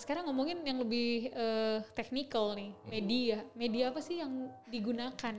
sekarang 0.00 0.24
ngomongin 0.24 0.64
yang 0.64 0.80
lebih 0.80 1.28
uh, 1.36 1.84
teknikal 1.92 2.56
nih, 2.56 2.72
media. 2.88 3.44
Media 3.52 3.92
apa 3.92 4.00
sih 4.00 4.16
yang 4.24 4.48
digunakan 4.72 5.36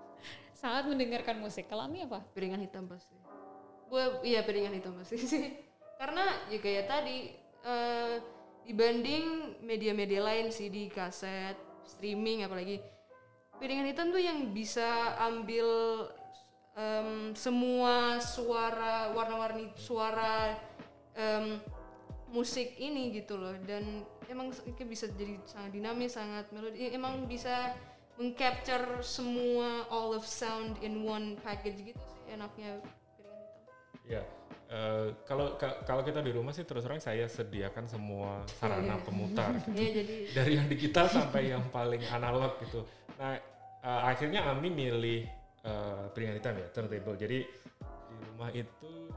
saat 0.60 0.88
mendengarkan 0.88 1.36
musik? 1.36 1.68
Kalau 1.68 1.84
Ami 1.84 2.00
apa? 2.08 2.24
Piringan 2.32 2.64
hitam 2.64 2.88
pasti. 2.88 3.12
Gue 3.92 4.24
iya 4.24 4.40
piringan 4.40 4.72
hitam 4.72 4.96
pasti 4.96 5.20
sih. 5.36 5.52
Karena 6.00 6.48
ya 6.48 6.58
kayak 6.64 6.88
tadi 6.88 7.28
uh, 7.68 8.16
dibanding 8.64 9.60
media-media 9.60 10.24
lain 10.24 10.48
CD, 10.48 10.88
kaset, 10.88 11.60
streaming 11.84 12.48
apalagi 12.48 12.80
piringan 13.60 13.84
hitam 13.92 14.08
tuh 14.08 14.22
yang 14.24 14.56
bisa 14.56 15.20
ambil 15.20 15.68
um, 16.72 17.36
semua 17.36 18.16
suara 18.16 19.12
warna-warni 19.12 19.68
suara 19.76 20.56
um, 21.12 21.60
musik 22.30 22.78
ini 22.78 23.10
gitu 23.14 23.34
loh 23.34 23.54
dan 23.66 24.06
emang 24.30 24.54
bisa 24.86 25.10
jadi 25.10 25.38
sangat 25.46 25.70
dinamis 25.74 26.14
sangat 26.14 26.46
melodi 26.54 26.86
ya, 26.86 26.90
emang 26.94 27.26
bisa 27.26 27.74
mengcapture 28.20 29.02
semua 29.02 29.88
all 29.90 30.14
of 30.14 30.22
sound 30.22 30.78
in 30.84 31.02
one 31.02 31.34
package 31.42 31.94
gitu 31.94 32.02
sih 32.02 32.22
enaknya 32.36 32.78
piringan 33.18 33.42
hitam. 33.50 33.66
Ya, 34.06 34.22
uh, 34.70 35.06
kalau 35.26 35.58
kalau 35.58 36.02
kita 36.06 36.22
di 36.22 36.30
rumah 36.30 36.54
sih 36.54 36.62
terus 36.62 36.86
terang 36.86 37.02
saya 37.02 37.26
sediakan 37.26 37.88
semua 37.90 38.44
sarana 38.60 38.94
yeah. 38.94 39.02
pemutar 39.02 39.50
gitu. 39.66 39.72
yeah, 39.74 39.92
jadi 40.02 40.16
dari 40.36 40.52
yang 40.60 40.66
digital 40.70 41.06
sampai 41.10 41.50
yang 41.50 41.64
paling 41.72 42.02
analog 42.12 42.60
gitu. 42.62 42.86
Nah, 43.18 43.40
uh, 43.82 44.00
akhirnya 44.06 44.46
Ami 44.46 44.68
milih 44.68 45.26
uh, 45.64 46.12
piringan 46.12 46.38
hitam 46.38 46.54
ya, 46.60 46.66
turntable. 46.70 47.16
Jadi 47.16 47.38
di 47.80 48.16
rumah 48.30 48.50
itu 48.52 49.10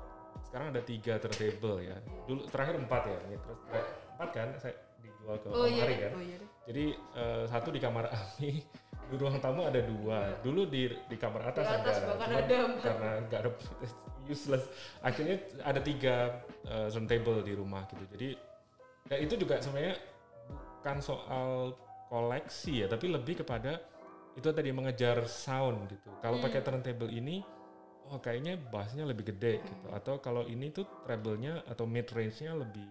sekarang 0.54 0.70
ada 0.70 0.86
tiga 0.86 1.18
turntable 1.18 1.82
ya 1.82 1.98
dulu 2.30 2.46
terakhir 2.46 2.78
empat 2.78 3.02
ya 3.10 3.18
ini 3.26 3.36
terus 3.42 3.60
eh, 3.74 3.86
empat 4.14 4.30
kan 4.30 4.48
saya 4.62 4.78
dijual 5.02 5.36
ke 5.42 5.48
oh, 5.50 5.66
iya. 5.66 5.84
kan 5.90 6.12
oh, 6.14 6.22
iya. 6.22 6.38
jadi 6.70 6.86
uh, 7.18 7.44
satu 7.50 7.74
di 7.74 7.82
kamar 7.82 8.06
Ami 8.14 8.62
di 9.10 9.16
ruang 9.18 9.42
tamu 9.42 9.66
ada 9.66 9.82
dua 9.82 10.30
iya. 10.30 10.38
dulu 10.46 10.70
di 10.70 10.94
di 11.10 11.18
kamar 11.18 11.50
atas, 11.50 11.66
di 11.66 11.74
atas 11.74 11.96
ada, 12.06 12.38
ada 12.38 12.58
karena 12.86 13.10
nggak 13.26 13.40
ada 13.42 13.52
useless 14.30 14.70
akhirnya 15.02 15.42
ada 15.66 15.82
tiga 15.82 16.46
uh, 16.70 16.86
turntable 16.86 17.42
di 17.42 17.58
rumah 17.58 17.90
gitu 17.90 18.06
jadi 18.14 18.30
dan 19.10 19.20
itu 19.26 19.34
juga 19.42 19.58
sebenarnya 19.58 19.98
bukan 20.78 20.98
soal 21.02 21.74
koleksi 22.14 22.86
ya 22.86 22.88
tapi 22.94 23.10
lebih 23.10 23.42
kepada 23.42 23.82
itu 24.38 24.46
tadi 24.54 24.70
mengejar 24.70 25.26
sound 25.26 25.90
gitu 25.90 26.14
kalau 26.22 26.38
hmm. 26.38 26.46
pakai 26.46 26.62
turntable 26.62 27.10
ini 27.10 27.42
oh 28.12 28.20
kayaknya 28.20 28.60
bassnya 28.60 29.08
lebih 29.08 29.32
gede 29.32 29.60
hmm. 29.60 29.66
gitu 29.68 29.88
atau 29.96 30.16
kalau 30.20 30.44
ini 30.50 30.74
tuh 30.74 30.84
treble-nya 31.08 31.64
atau 31.70 31.88
mid 31.88 32.08
range-nya 32.10 32.52
lebih 32.58 32.88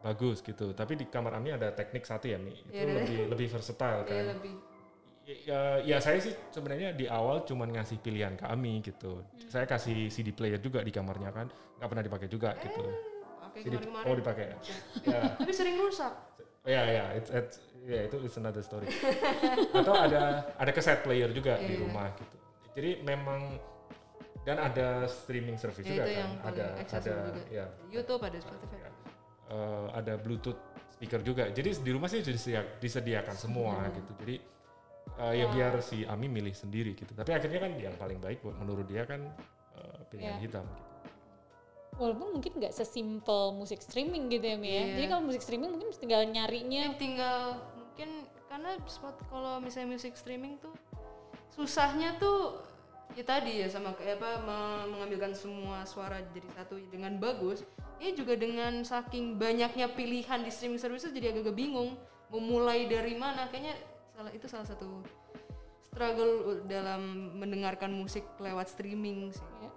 bagus 0.00 0.40
gitu 0.40 0.72
tapi 0.72 0.96
di 0.96 1.04
kamar 1.08 1.36
Ami 1.36 1.52
ada 1.52 1.72
teknik 1.72 2.08
satu 2.08 2.24
ya 2.28 2.40
Mi 2.40 2.56
itu 2.56 2.72
yeah, 2.72 2.96
lebih 2.96 3.18
yeah. 3.20 3.28
lebih 3.28 3.46
versatile 3.52 4.00
iya, 4.04 4.08
kan 4.08 4.16
yeah, 4.16 4.28
lebih. 4.36 4.54
Ya, 5.30 5.62
ya 5.86 5.96
saya 6.02 6.18
sih 6.18 6.34
sebenarnya 6.50 6.90
di 6.90 7.06
awal 7.06 7.46
cuma 7.46 7.62
ngasih 7.62 8.02
pilihan 8.02 8.34
ke 8.34 8.44
Ami 8.48 8.82
gitu 8.82 9.20
hmm. 9.20 9.46
saya 9.52 9.68
kasih 9.68 10.10
CD 10.10 10.34
player 10.34 10.58
juga 10.58 10.82
di 10.82 10.90
kamarnya 10.90 11.30
kan 11.30 11.46
nggak 11.78 11.88
pernah 11.88 12.04
dipakai 12.04 12.28
juga 12.28 12.56
eh, 12.58 12.66
gitu 12.66 12.84
CD, 13.60 13.74
oh 13.82 14.14
dipakai 14.16 14.44
ya, 14.50 14.56
ya. 15.12 15.20
tapi 15.36 15.52
sering 15.52 15.76
rusak 15.78 16.12
ya 16.64 16.82
ya 16.86 17.04
it's, 17.14 17.30
it's, 17.30 17.56
ya 17.84 18.00
itu 18.08 18.16
it's 18.24 18.36
another 18.40 18.64
story 18.64 18.88
atau 19.80 19.94
ada 19.94 20.50
ada 20.56 20.70
cassette 20.72 21.04
player 21.04 21.30
juga 21.30 21.60
yeah. 21.60 21.68
di 21.68 21.74
iya. 21.76 21.82
rumah 21.84 22.08
gitu 22.16 22.36
jadi 22.74 22.90
memang 23.04 23.60
dan 24.44 24.56
ada 24.56 25.04
streaming 25.04 25.60
service 25.60 25.84
ya, 25.84 26.00
juga 26.00 26.04
itu 26.04 26.12
kan 26.12 26.20
yang 26.24 26.32
ada 26.40 26.66
ada 26.80 27.14
juga. 27.28 27.42
ya 27.52 27.66
YouTube 27.92 28.22
ada 28.24 28.38
Spotify 28.40 28.78
ya. 28.80 28.90
uh, 29.52 29.86
ada 29.92 30.12
Bluetooth 30.16 30.60
speaker 30.96 31.20
juga 31.20 31.44
jadi 31.52 31.76
di 31.76 31.90
rumah 31.92 32.08
sih 32.08 32.24
disediakan, 32.24 32.80
disediakan 32.80 33.36
semua 33.36 33.84
hmm. 33.84 33.92
gitu 34.00 34.12
jadi 34.24 34.36
uh, 35.20 35.34
ya 35.36 35.46
biar 35.52 35.72
si 35.84 36.08
Ami 36.08 36.32
milih 36.32 36.56
sendiri 36.56 36.96
gitu 36.96 37.12
tapi 37.12 37.36
akhirnya 37.36 37.60
kan 37.60 37.72
yang 37.76 37.96
paling 38.00 38.18
baik 38.20 38.40
menurut 38.44 38.88
dia 38.88 39.04
kan 39.04 39.28
uh, 39.76 40.00
pilihan 40.08 40.40
ya. 40.40 40.44
hitam 40.44 40.64
gitu 40.64 40.90
walaupun 42.00 42.40
mungkin 42.40 42.52
nggak 42.56 42.72
sesimpel 42.72 43.52
musik 43.52 43.84
streaming 43.84 44.32
gitu 44.32 44.40
ya 44.40 44.56
Mi 44.56 44.72
yeah. 44.72 44.80
ya. 44.80 44.84
Jadi 44.96 45.06
kalau 45.12 45.22
musik 45.28 45.42
streaming 45.44 45.70
mungkin 45.76 45.88
tinggal 46.00 46.22
nyarinya. 46.24 46.82
Ya, 46.88 46.96
tinggal 46.96 47.38
mungkin 47.76 48.10
karena 48.48 48.70
spot 48.88 49.16
kalau 49.28 49.60
misalnya 49.60 50.00
musik 50.00 50.16
streaming 50.16 50.56
tuh 50.64 50.72
susahnya 51.52 52.16
tuh 52.16 52.64
ya 53.18 53.24
tadi 53.26 53.52
ya 53.64 53.66
sama 53.66 53.90
kayak 53.98 54.22
apa 54.22 54.30
mengambilkan 54.86 55.34
semua 55.34 55.82
suara 55.82 56.22
jadi 56.30 56.46
satu 56.54 56.78
dengan 56.90 57.18
bagus 57.18 57.66
ini 57.98 58.14
juga 58.14 58.38
dengan 58.38 58.86
saking 58.86 59.36
banyaknya 59.36 59.90
pilihan 59.90 60.40
di 60.46 60.50
streaming 60.50 60.80
services 60.80 61.10
jadi 61.10 61.34
agak-agak 61.34 61.56
bingung 61.58 61.98
memulai 62.30 62.86
dari 62.86 63.18
mana 63.18 63.50
kayaknya 63.50 63.74
salah 64.14 64.32
itu 64.32 64.46
salah 64.46 64.66
satu 64.68 65.02
struggle 65.90 66.62
dalam 66.70 67.34
mendengarkan 67.34 67.90
musik 67.90 68.22
lewat 68.38 68.70
streaming 68.70 69.34
sih 69.34 69.42
ya. 69.42 69.70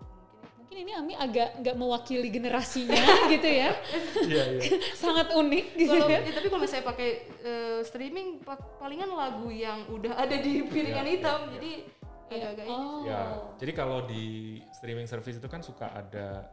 mungkin 0.61 0.77
ini 0.85 0.91
Ami 0.93 1.13
agak 1.17 1.57
nggak 1.57 1.73
mewakili 1.73 2.29
generasinya 2.29 3.01
gitu 3.33 3.49
ya 3.49 3.73
yeah, 4.29 4.45
yeah. 4.61 4.77
sangat 4.93 5.33
unik 5.33 5.65
gitu 5.73 5.97
kalo, 5.97 6.13
ya. 6.13 6.21
ya 6.21 6.31
tapi 6.37 6.47
kalau 6.53 6.61
misalnya 6.61 6.85
pakai 6.85 7.09
uh, 7.41 7.79
streaming 7.81 8.45
palingan 8.77 9.09
lagu 9.09 9.49
yang 9.49 9.89
udah 9.89 10.13
ada 10.21 10.37
di 10.37 10.61
piringan 10.69 11.01
yeah, 11.01 11.13
hitam 11.17 11.39
jadi 11.57 12.02
agak-agak 12.31 12.65
oh. 12.67 13.03
Ya, 13.03 13.21
jadi 13.59 13.71
kalau 13.75 14.05
di 14.07 14.59
streaming 14.75 15.07
service 15.09 15.37
itu 15.39 15.49
kan 15.51 15.59
suka 15.63 15.91
ada 15.91 16.47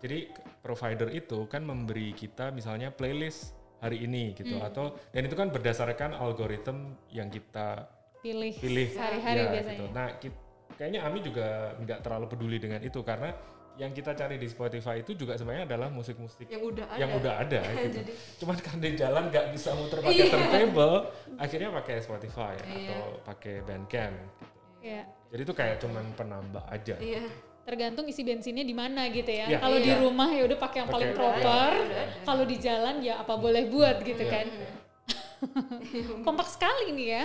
jadi 0.00 0.28
provider 0.60 1.08
itu 1.08 1.48
kan 1.48 1.64
memberi 1.64 2.12
kita 2.12 2.52
misalnya 2.52 2.92
playlist 2.92 3.56
hari 3.80 4.04
ini 4.04 4.32
gitu 4.36 4.56
hmm. 4.56 4.68
atau 4.68 4.96
dan 5.12 5.24
itu 5.24 5.36
kan 5.36 5.48
berdasarkan 5.52 6.16
algoritma 6.16 6.96
yang 7.12 7.28
kita 7.28 7.88
pilih 8.24 8.52
pilih 8.58 8.88
sehari-hari 8.90 9.38
ya, 9.38 9.52
biasanya. 9.52 9.78
Gitu. 9.78 9.84
Nah, 9.94 10.08
kita, 10.18 10.38
kayaknya 10.76 11.00
Ami 11.06 11.18
juga 11.22 11.76
nggak 11.78 11.98
terlalu 12.02 12.26
peduli 12.26 12.58
dengan 12.58 12.80
itu 12.82 13.00
karena 13.04 13.30
yang 13.76 13.92
kita 13.92 14.16
cari 14.16 14.40
di 14.40 14.48
Spotify 14.48 15.04
itu 15.04 15.12
juga 15.12 15.36
sebenarnya 15.36 15.68
adalah 15.68 15.92
musik-musik 15.92 16.48
yang 16.48 16.64
udah 16.64 16.86
ada, 16.88 16.96
yang 16.96 17.10
udah 17.12 17.34
ada 17.44 17.60
gitu. 17.84 17.98
Jadi, 18.00 18.12
Cuman 18.40 18.56
karena 18.56 18.80
di 18.80 18.90
jalan 18.96 19.22
nggak 19.28 19.46
bisa 19.52 19.70
muter 19.76 19.98
pakai 20.00 20.16
iya. 20.16 20.32
turntable, 20.32 20.96
akhirnya 21.36 21.70
pakai 21.76 21.96
Spotify 22.00 22.54
iya. 22.64 22.96
atau 22.96 23.20
pakai 23.28 23.54
Bandcamp. 23.68 24.16
Iya. 24.86 25.02
Jadi 25.34 25.40
itu 25.42 25.54
kayak 25.54 25.76
cuman 25.82 26.04
penambah 26.14 26.64
aja. 26.70 26.94
Iya. 27.02 27.26
Tergantung 27.66 28.06
isi 28.06 28.22
bensinnya 28.22 28.62
di 28.62 28.70
mana 28.70 29.10
gitu 29.10 29.26
ya. 29.26 29.50
ya. 29.50 29.58
Kalau 29.58 29.78
iya. 29.82 29.86
di 29.90 29.92
rumah 29.98 30.30
ya 30.30 30.42
udah 30.46 30.58
pakai 30.62 30.78
yang 30.86 30.90
paling 30.90 31.12
proper. 31.18 31.70
Ya, 31.82 32.04
Kalau 32.22 32.44
di 32.46 32.56
jalan 32.62 32.96
ya 33.02 33.14
apa 33.18 33.34
boleh 33.34 33.66
buat 33.66 33.98
gitu 34.06 34.22
iya. 34.22 34.30
kan. 34.30 34.46
Kompak 36.26 36.46
sekali 36.46 36.94
nih 36.94 37.08
ya. 37.10 37.22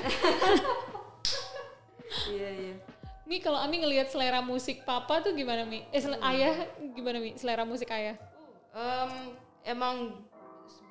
iya 2.34 2.50
iya. 2.50 2.76
Mi 3.30 3.40
kalau 3.40 3.62
Ami 3.62 3.80
ngelihat 3.80 4.12
selera 4.12 4.42
musik 4.42 4.84
papa 4.84 5.22
tuh 5.22 5.32
gimana 5.38 5.64
Mi? 5.64 5.86
Eh 5.94 6.02
sel- 6.02 6.20
hmm. 6.20 6.30
ayah 6.34 6.56
gimana 6.98 7.18
Mi? 7.22 7.38
Selera 7.38 7.64
musik 7.64 7.88
ayah? 7.94 8.18
Um, 8.74 9.38
emang 9.62 10.20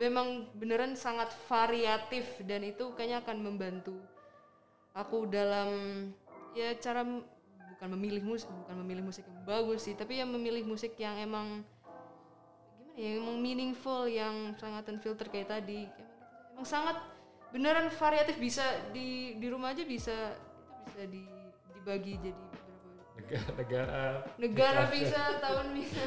memang 0.01 0.49
beneran 0.57 0.97
sangat 0.97 1.35
variatif 1.51 2.25
dan 2.47 2.65
itu 2.65 2.97
kayaknya 2.97 3.21
akan 3.21 3.37
membantu 3.45 3.99
aku 4.97 5.29
dalam 5.29 5.69
ya 6.57 6.75
cara 6.79 7.07
bukan 7.77 7.89
memilih 7.97 8.23
musik 8.27 8.51
bukan 8.51 8.77
memilih 8.85 9.05
musik 9.07 9.25
yang 9.25 9.41
bagus 9.47 9.87
sih 9.87 9.95
tapi 9.95 10.19
yang 10.21 10.29
memilih 10.29 10.67
musik 10.67 10.99
yang 11.01 11.17
emang 11.17 11.63
gimana 12.91 12.99
ya 13.01 13.11
emang 13.17 13.37
meaningful 13.41 14.05
yang 14.05 14.53
sangat 14.59 14.91
unfilter 14.93 15.27
kayak 15.33 15.49
tadi. 15.49 15.89
Emang 16.53 16.67
sangat 16.67 17.01
beneran 17.51 17.89
variatif 17.91 18.37
bisa 18.37 18.63
di 18.93 19.41
di 19.41 19.47
rumah 19.51 19.75
aja 19.75 19.83
bisa 19.83 20.37
itu 20.37 20.79
bisa 20.87 21.03
di, 21.09 21.23
dibagi 21.75 22.15
jadi 22.21 22.45
beberapa 23.17 23.51
negara. 23.57 24.03
Negara 24.37 24.83
bisa 24.91 25.21
tahun 25.41 25.67
bisa. 25.75 26.03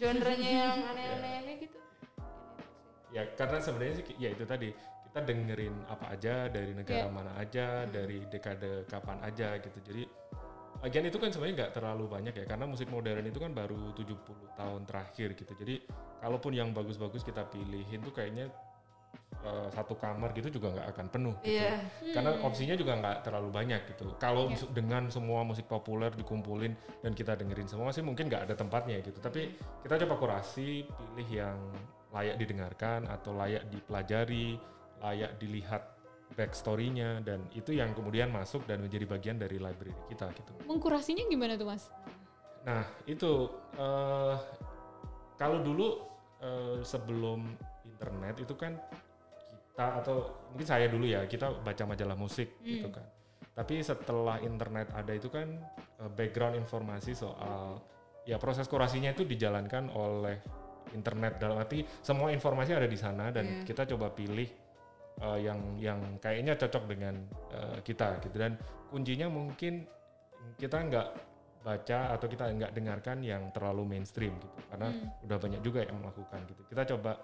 Genrenya 0.00 0.50
yang 0.50 0.78
aneh-aneh 0.92 1.54
gitu. 1.60 1.78
Ya 3.10 3.22
karena 3.34 3.58
sebenarnya 3.60 3.94
sih 4.00 4.04
ya 4.16 4.28
itu 4.32 4.44
tadi 4.46 4.70
kita 5.10 5.26
dengerin 5.26 5.74
apa 5.90 6.06
aja 6.14 6.46
dari 6.46 6.70
negara 6.70 7.10
yeah. 7.10 7.10
mana 7.10 7.32
aja 7.34 7.82
hmm. 7.82 7.90
dari 7.90 8.18
dekade 8.30 8.86
kapan 8.86 9.18
aja 9.26 9.58
gitu 9.58 9.78
jadi 9.82 10.02
Lagian 10.80 11.04
itu 11.12 11.20
kan 11.20 11.28
sebenarnya 11.28 11.54
nggak 11.64 11.72
terlalu 11.76 12.04
banyak 12.08 12.34
ya 12.40 12.44
karena 12.48 12.64
musik 12.64 12.88
modern 12.88 13.20
itu 13.28 13.36
kan 13.36 13.52
baru 13.52 13.92
70 13.92 14.16
tahun 14.56 14.82
terakhir 14.88 15.36
gitu. 15.36 15.52
Jadi 15.52 15.84
kalaupun 16.24 16.56
yang 16.56 16.72
bagus-bagus 16.72 17.20
kita 17.20 17.44
pilihin 17.52 18.00
tuh 18.00 18.16
kayaknya 18.16 18.48
uh, 19.44 19.68
satu 19.76 19.92
kamar 20.00 20.32
gitu 20.32 20.48
juga 20.48 20.72
nggak 20.72 20.88
akan 20.96 21.06
penuh 21.12 21.36
gitu. 21.44 21.60
Yeah. 21.60 21.84
Karena 22.16 22.32
hmm. 22.32 22.48
opsinya 22.48 22.76
juga 22.80 22.96
nggak 22.96 23.28
terlalu 23.28 23.48
banyak 23.52 23.80
gitu. 23.92 24.16
Kalau 24.16 24.48
yeah. 24.48 24.72
dengan 24.72 25.12
semua 25.12 25.44
musik 25.44 25.68
populer 25.68 26.08
dikumpulin 26.16 26.72
dan 27.04 27.12
kita 27.12 27.36
dengerin 27.36 27.68
semua 27.68 27.92
sih 27.92 28.00
mungkin 28.00 28.32
nggak 28.32 28.48
ada 28.48 28.54
tempatnya 28.56 29.04
gitu. 29.04 29.20
Tapi 29.20 29.52
kita 29.84 30.00
coba 30.08 30.16
kurasi 30.16 30.88
pilih 30.88 31.28
yang 31.28 31.60
layak 32.10 32.40
didengarkan 32.40 33.04
atau 33.04 33.36
layak 33.36 33.68
dipelajari 33.68 34.56
layak 35.00 35.36
dilihat 35.36 35.82
backstory-nya 36.30 37.20
dan 37.20 37.42
itu 37.52 37.74
yang 37.74 37.90
kemudian 37.90 38.30
masuk 38.30 38.62
dan 38.64 38.80
menjadi 38.80 39.04
bagian 39.04 39.36
dari 39.36 39.58
library 39.58 39.90
kita 40.06 40.30
gitu. 40.32 40.52
Mengkurasinya 40.64 41.26
gimana 41.26 41.58
tuh 41.58 41.66
mas? 41.66 41.90
Nah 42.62 42.84
itu 43.04 43.50
uh, 43.76 44.36
kalau 45.34 45.58
dulu 45.60 46.06
uh, 46.38 46.78
sebelum 46.80 47.50
internet 47.82 48.40
itu 48.40 48.54
kan 48.54 48.78
ta, 49.74 49.98
atau 49.98 50.46
mungkin 50.52 50.68
saya 50.68 50.86
dulu 50.86 51.04
ya 51.04 51.24
kita 51.24 51.50
baca 51.60 51.84
majalah 51.84 52.16
musik 52.16 52.56
Hmm. 52.60 52.68
gitu 52.78 52.88
kan 52.92 53.06
tapi 53.50 53.82
setelah 53.82 54.40
internet 54.40 54.88
ada 54.94 55.10
itu 55.12 55.28
kan 55.28 55.44
eh, 56.00 56.08
background 56.08 56.56
informasi 56.56 57.12
soal 57.12 57.82
ya 58.24 58.40
proses 58.40 58.64
kurasinya 58.64 59.12
itu 59.12 59.26
dijalankan 59.26 59.90
oleh 59.92 60.38
internet 60.94 61.36
dalam 61.36 61.58
arti 61.60 61.84
semua 62.00 62.32
informasi 62.32 62.72
ada 62.72 62.88
di 62.88 62.96
sana 62.96 63.28
dan 63.28 63.60
Iya. 63.60 63.64
kita 63.68 63.84
coba 63.90 64.14
pilih 64.14 64.48
eh, 65.20 65.38
yang 65.40 65.60
yang 65.76 66.00
kayaknya 66.18 66.56
cocok 66.56 66.84
dengan 66.86 67.14
eh, 67.50 67.78
kita 67.80 68.20
gitu 68.20 68.36
dan 68.36 68.56
kuncinya 68.88 69.28
mungkin 69.28 69.84
kita 70.56 70.80
nggak 70.80 71.08
baca 71.60 72.16
atau 72.16 72.24
kita 72.24 72.48
nggak 72.50 72.72
dengarkan 72.72 73.20
yang 73.20 73.52
terlalu 73.52 73.84
mainstream 73.86 74.32
gitu 74.34 74.56
karena 74.66 74.88
Hmm. 74.88 75.24
udah 75.28 75.36
banyak 75.36 75.60
juga 75.60 75.84
yang 75.84 76.00
melakukan 76.00 76.40
gitu 76.48 76.62
kita 76.66 76.82
coba 76.88 77.20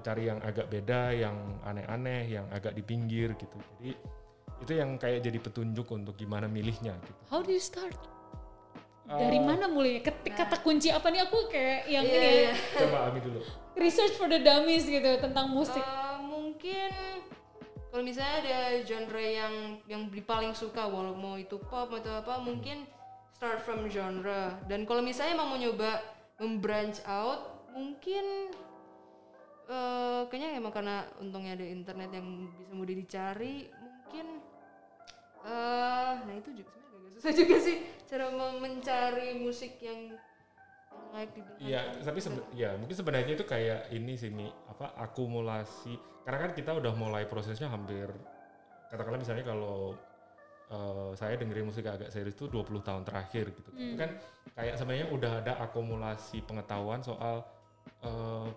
cari 0.00 0.26
yang 0.26 0.40
agak 0.40 0.66
beda 0.66 1.12
yang 1.12 1.36
aneh-aneh 1.60 2.24
yang 2.26 2.46
agak 2.48 2.72
di 2.72 2.80
pinggir 2.80 3.36
gitu 3.36 3.52
jadi 3.76 3.92
itu 4.56 4.72
yang 4.72 4.96
kayak 4.96 5.20
jadi 5.20 5.36
petunjuk 5.36 5.84
untuk 5.92 6.16
gimana 6.16 6.48
milihnya 6.48 6.96
gitu 7.04 7.20
How 7.28 7.44
do 7.44 7.52
you 7.52 7.60
start? 7.60 7.92
Dari 9.06 9.36
Eh, 9.36 9.44
mana 9.44 9.68
mulainya? 9.68 10.02
Ketik 10.02 10.34
kata 10.34 10.58
kunci 10.58 10.88
apa 10.88 11.06
nih 11.06 11.22
aku 11.22 11.46
kayak 11.46 11.86
yang 11.86 12.02
Iya, 12.02 12.16
ini 12.16 12.26
ya, 12.26 12.32
iya. 12.32 12.52
coba 12.80 12.98
Ami 13.06 13.20
dulu 13.20 13.38
research 13.76 14.16
for 14.16 14.26
the 14.26 14.40
dummies 14.40 14.82
gitu 14.82 15.20
tentang 15.20 15.46
musik. 15.46 15.78
Eh, 15.78 16.16
mungkin 16.24 16.90
kalau 17.96 18.12
misalnya 18.12 18.44
ada 18.44 18.60
genre 18.84 19.24
yang 19.24 19.80
yang 19.88 20.04
paling 20.28 20.52
suka 20.52 20.84
walau 20.84 21.16
mau 21.16 21.40
itu 21.40 21.56
pop 21.56 21.88
atau 21.96 22.20
apa 22.20 22.44
mungkin 22.44 22.84
start 23.32 23.64
from 23.64 23.88
genre. 23.88 24.52
Dan 24.68 24.84
kalau 24.84 25.00
misalnya 25.00 25.40
emang 25.40 25.48
mau 25.48 25.56
nyoba 25.56 26.04
membranch 26.36 27.00
out 27.08 27.64
mungkin 27.72 28.52
eh 29.72 30.20
kayaknya 30.28 30.60
emang 30.60 30.76
karena 30.76 31.08
untungnya 31.24 31.56
ada 31.56 31.64
internet 31.64 32.12
yang 32.12 32.52
bisa 32.60 32.72
mudah 32.76 32.94
dicari 33.00 33.72
mungkin 33.80 34.44
eh 35.48 36.12
nah 36.20 36.34
itu 36.36 36.52
juga 36.52 36.76
sebenarnya 36.76 37.00
agak 37.00 37.12
susah 37.16 37.32
juga 37.40 37.56
sih 37.64 37.76
cara 38.04 38.28
mencari 38.60 39.40
musik 39.40 39.80
yang 39.80 40.12
layak 41.16 41.30
didengar 41.32 41.58
Iya, 41.64 41.80
tapi 41.98 42.20
sebe- 42.20 42.46
ya 42.52 42.76
mungkin 42.76 42.92
sebenarnya 42.92 43.32
itu 43.32 43.44
kayak 43.44 43.88
ini 43.88 44.14
sih 44.14 44.28
Mi, 44.28 44.44
apa 44.68 44.92
akumulasi. 45.00 45.96
Karena 46.22 46.38
kan 46.44 46.52
kita 46.52 46.76
udah 46.76 46.92
mulai 46.92 47.24
prosesnya 47.24 47.72
hampir 47.72 48.12
katakanlah 48.86 49.18
misalnya 49.18 49.42
kalau 49.42 49.96
eh, 50.68 51.10
saya 51.14 51.34
dengerin 51.34 51.66
musik 51.66 51.86
agak 51.86 52.10
serius 52.10 52.34
itu 52.34 52.46
20 52.46 52.82
tahun 52.82 53.02
terakhir 53.02 53.50
gitu. 53.50 53.70
Itu 53.72 53.96
kan 53.96 54.10
kayak 54.52 54.74
sebenarnya 54.76 55.06
udah 55.10 55.32
ada 55.40 55.52
akumulasi 55.58 56.44
pengetahuan 56.44 57.00
soal 57.00 57.42
eh, 58.02 58.48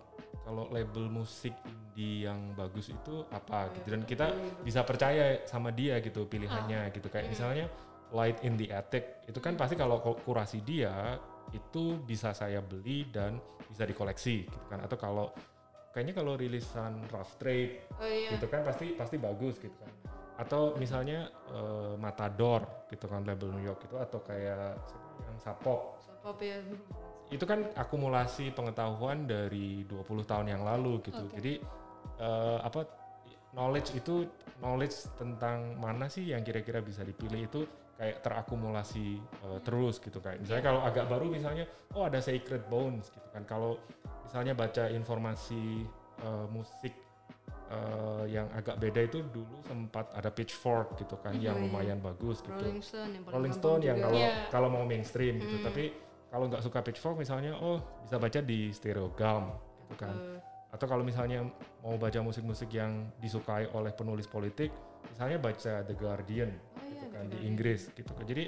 kalau 0.43 0.65
label 0.69 1.05
musik 1.07 1.53
indie 1.65 2.25
yang 2.25 2.53
bagus 2.53 2.89
itu 2.89 3.21
apa 3.29 3.69
gitu. 3.75 3.93
dan 3.93 4.01
kita 4.01 4.27
bisa 4.65 4.81
percaya 4.81 5.45
sama 5.45 5.69
dia 5.69 6.01
gitu 6.01 6.25
pilihannya 6.25 6.89
gitu. 6.91 7.07
Kayak 7.07 7.29
misalnya 7.29 7.65
Light 8.09 8.41
in 8.41 8.57
the 8.57 8.73
Attic. 8.73 9.21
Itu 9.29 9.37
kan 9.37 9.53
pasti 9.53 9.77
kalau 9.77 10.01
kurasi 10.01 10.65
dia 10.65 11.21
itu 11.51 11.97
bisa 12.05 12.31
saya 12.35 12.61
beli 12.61 13.09
dan 13.09 13.37
bisa 13.69 13.85
dikoleksi 13.85 14.45
gitu 14.45 14.65
kan. 14.69 14.81
Atau 14.85 14.97
kalau 14.97 15.33
kayaknya 15.93 16.15
kalau 16.17 16.37
rilisan 16.37 17.01
Rough 17.09 17.37
Trade 17.41 17.89
oh 17.97 18.05
iya. 18.05 18.29
gitu 18.37 18.45
kan 18.47 18.61
pasti 18.61 18.93
pasti 18.93 19.15
bagus 19.17 19.57
gitu 19.57 19.75
kan. 19.75 19.91
Atau 20.39 20.77
misalnya 20.79 21.29
eh, 21.51 21.93
Matador 21.99 22.87
gitu 22.87 23.05
kan 23.09 23.25
label 23.25 23.53
New 23.53 23.65
York 23.65 23.85
itu 23.85 23.95
atau 23.97 24.19
kayak 24.21 24.77
yang 25.25 25.37
Sapop. 25.41 25.99
Pop 26.19 26.37
ya 26.43 26.59
itu 27.29 27.45
kan 27.45 27.69
akumulasi 27.77 28.49
pengetahuan 28.57 29.29
dari 29.29 29.85
20 29.85 30.25
tahun 30.25 30.47
yang 30.49 30.65
lalu 30.65 30.97
gitu. 31.05 31.21
Oke. 31.29 31.37
Jadi 31.37 31.53
eh, 32.17 32.59
apa 32.61 32.89
knowledge 33.53 33.97
itu 33.97 34.25
knowledge 34.61 35.13
tentang 35.17 35.77
mana 35.77 36.09
sih 36.09 36.33
yang 36.33 36.41
kira-kira 36.41 36.81
bisa 36.81 37.05
dipilih 37.05 37.45
itu 37.45 37.61
kayak 37.99 38.23
terakumulasi 38.23 39.19
eh, 39.19 39.59
terus 39.59 39.99
gitu 39.99 40.23
kayak 40.23 40.39
misalnya 40.39 40.63
kalau 40.63 40.81
agak 40.87 41.05
baru 41.05 41.27
misalnya 41.27 41.67
oh 41.91 42.07
ada 42.07 42.23
Sacred 42.23 42.63
Bones 42.71 43.11
gitu 43.11 43.27
kan. 43.29 43.43
Kalau 43.43 43.75
misalnya 44.23 44.55
baca 44.55 44.87
informasi 44.87 45.83
eh, 46.23 46.47
musik 46.47 46.95
eh, 47.69 48.23
yang 48.31 48.47
agak 48.55 48.79
beda 48.79 49.01
itu 49.03 49.19
dulu 49.27 49.59
sempat 49.67 50.09
ada 50.15 50.31
Pitchfork 50.31 50.95
gitu 50.97 51.19
kan 51.19 51.35
yang 51.37 51.59
iya. 51.59 51.63
lumayan 51.67 51.99
bagus 51.99 52.39
gitu. 52.39 52.55
Rolling 52.55 52.79
Stone 52.81 53.11
yang 53.11 53.23
Rolling 53.27 53.55
Stone 53.55 53.81
yang 53.83 53.97
kalau 53.99 54.15
Iya. 54.17 54.31
kalau 54.49 54.67
mau 54.71 54.83
mainstream 54.87 55.37
gitu 55.37 55.59
Hmm. 55.59 55.67
tapi 55.67 55.83
kalau 56.29 56.45
nggak 56.47 56.61
suka 56.63 56.79
Pitchfork 56.81 57.17
misalnya 57.19 57.57
oh 57.57 57.81
bisa 58.05 58.15
baca 58.15 58.39
di 58.39 58.69
Stereogum 58.71 59.43
gitu 59.85 59.95
kan 59.99 60.13
Eh, 60.15 60.39
atau 60.69 60.85
kalau 60.85 61.01
misalnya 61.01 61.41
mau 61.81 61.97
baca 61.97 62.21
musik-musik 62.21 62.69
yang 62.69 63.09
disukai 63.17 63.65
oleh 63.73 63.89
penulis 63.89 64.29
politik 64.29 64.69
misalnya 65.09 65.41
baca 65.41 65.81
The 65.81 65.95
Guardian 65.97 66.53
gitu 66.53 66.68
kan 67.19 67.27
di 67.27 67.37
benar. 67.37 67.49
Inggris 67.51 67.81
gitu 67.93 68.11
kan 68.15 68.25
jadi 68.25 68.43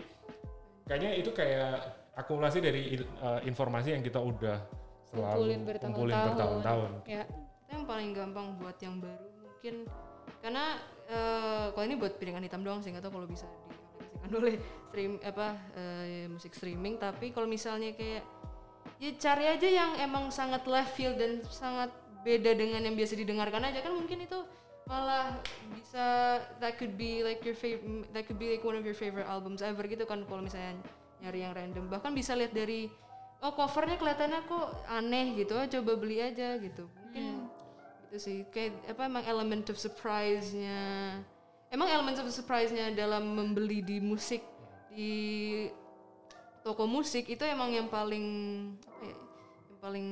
kayaknya 0.88 1.12
itu 1.20 1.32
kayak 1.36 1.76
akumulasi 2.16 2.60
dari 2.64 2.82
eh, 3.00 3.40
informasi 3.48 3.96
yang 3.96 4.04
kita 4.04 4.20
udah 4.20 4.58
selalu 5.12 5.28
Kumpulin 5.36 5.62
bertahun-tahun. 5.68 6.32
bertahun-tahun 6.32 6.90
Ya. 7.08 7.24
Itu 7.28 7.70
yang 7.72 7.84
paling 7.88 8.10
gampang 8.16 8.48
buat 8.60 8.78
yang 8.80 9.00
baru 9.00 9.28
mungkin 9.44 9.76
karena 10.42 10.66
eh, 11.08 11.66
kalau 11.76 11.86
ini 11.86 11.96
buat 12.00 12.14
piringan 12.18 12.44
hitam 12.44 12.64
doang 12.64 12.80
sih 12.80 12.92
nggak 12.92 13.04
tahu 13.08 13.22
kalau 13.22 13.28
bisa 13.28 13.46
diaplikasikan 13.46 14.32
oleh 14.42 14.56
stream 14.90 15.12
apa 15.22 15.48
eh, 15.76 16.26
musik 16.32 16.54
streaming 16.56 16.96
tapi 16.98 17.32
kalau 17.36 17.48
misalnya 17.48 17.92
kayak 17.96 18.24
ya 19.02 19.12
cari 19.18 19.46
aja 19.50 19.68
yang 19.70 19.92
emang 20.02 20.30
sangat 20.30 20.66
left 20.70 20.94
field 20.98 21.18
dan 21.18 21.42
sangat 21.50 21.90
beda 22.22 22.54
dengan 22.54 22.86
yang 22.86 22.94
biasa 22.94 23.18
didengarkan 23.18 23.66
aja 23.66 23.82
kan 23.82 23.94
mungkin 23.98 24.22
itu 24.22 24.40
malah 24.90 25.38
bisa 25.72 26.40
that 26.58 26.76
could 26.76 26.98
be 26.98 27.22
like 27.22 27.42
your 27.46 27.56
favorite 27.56 28.10
that 28.12 28.26
could 28.26 28.42
be 28.42 28.52
like 28.54 28.64
one 28.66 28.76
of 28.76 28.84
your 28.84 28.98
favorite 28.98 29.28
albums 29.30 29.62
ever 29.62 29.86
gitu 29.86 30.04
kan 30.04 30.26
kalau 30.26 30.44
misalnya 30.44 30.78
nyari 31.22 31.46
yang 31.46 31.54
random. 31.54 31.86
Bahkan 31.88 32.12
bisa 32.18 32.34
lihat 32.34 32.52
dari 32.52 32.90
oh 33.42 33.54
covernya 33.54 33.98
kelihatannya 33.98 34.40
kok 34.46 34.68
aneh 34.90 35.38
gitu 35.38 35.54
oh, 35.58 35.66
coba 35.66 35.92
beli 35.98 36.18
aja 36.22 36.58
gitu. 36.58 36.90
Mungkin 36.98 37.48
itu 38.10 38.18
sih. 38.18 38.38
Kayak 38.50 38.82
apa 38.90 39.02
emang 39.08 39.24
element 39.30 39.66
of 39.70 39.78
surprise-nya 39.78 40.82
emang 41.72 41.88
element 41.88 42.20
of 42.20 42.28
surprise-nya 42.30 42.92
dalam 42.92 43.24
membeli 43.32 43.80
di 43.80 43.98
musik 44.04 44.44
di 44.92 45.14
toko 46.62 46.84
musik 46.86 47.32
itu 47.32 47.42
emang 47.48 47.72
yang 47.72 47.88
paling 47.88 48.26
apa 48.84 49.04
ya, 49.08 49.18
yang 49.72 49.80
paling 49.80 50.08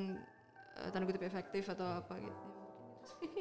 eh, 0.80 0.88
tanda 0.90 1.06
kutip 1.06 1.28
efektif 1.28 1.68
atau 1.68 2.00
apa 2.00 2.16
gitu 2.16 2.59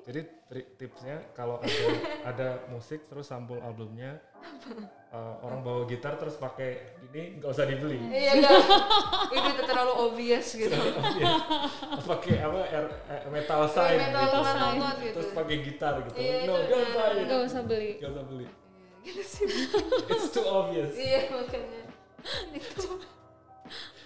jadi 0.03 0.21
tri- 0.45 0.69
tipsnya 0.75 1.17
kalau 1.33 1.59
ada 1.59 1.85
ada 2.25 2.49
musik 2.69 3.05
terus 3.05 3.25
sampul 3.25 3.59
albumnya 3.59 4.17
eh, 5.09 5.35
orang 5.39 5.61
bawa 5.61 5.85
gitar 5.85 6.17
terus 6.17 6.35
pakai 6.35 6.81
ini 7.07 7.37
nggak 7.37 7.51
usah 7.51 7.65
dibeli 7.65 8.01
iya 8.07 8.33
itu 9.29 9.39
udah 9.47 9.67
terlalu 9.67 9.93
obvious 10.03 10.47
gitu 10.55 10.73
Iya. 10.73 11.33
pakai 12.01 12.35
apa 12.39 12.61
R- 12.67 12.97
eh, 13.07 13.23
metal 13.29 13.63
sign 13.67 13.99
metal 13.99 14.23
gitu. 14.23 14.39
metal 14.39 14.45
sign. 14.45 14.77
note 14.79 14.99
gitu 14.99 15.15
terus 15.15 15.31
pakai 15.33 15.57
gitar 15.63 15.95
gitu 16.03 16.17
Iya, 16.17 16.35
no 16.45 16.55
don't 16.63 16.91
buy 16.91 17.11
it 17.13 17.27
Gak 17.27 17.41
usah 17.45 17.63
beli. 17.63 17.91
nggak 17.99 18.11
usah 18.11 18.25
beli 18.25 18.47
gitu 19.01 19.23
sih 19.23 19.45
it's 20.07 20.29
too 20.31 20.45
obvious 20.45 20.93
iya 20.93 21.29
makanya 21.31 21.81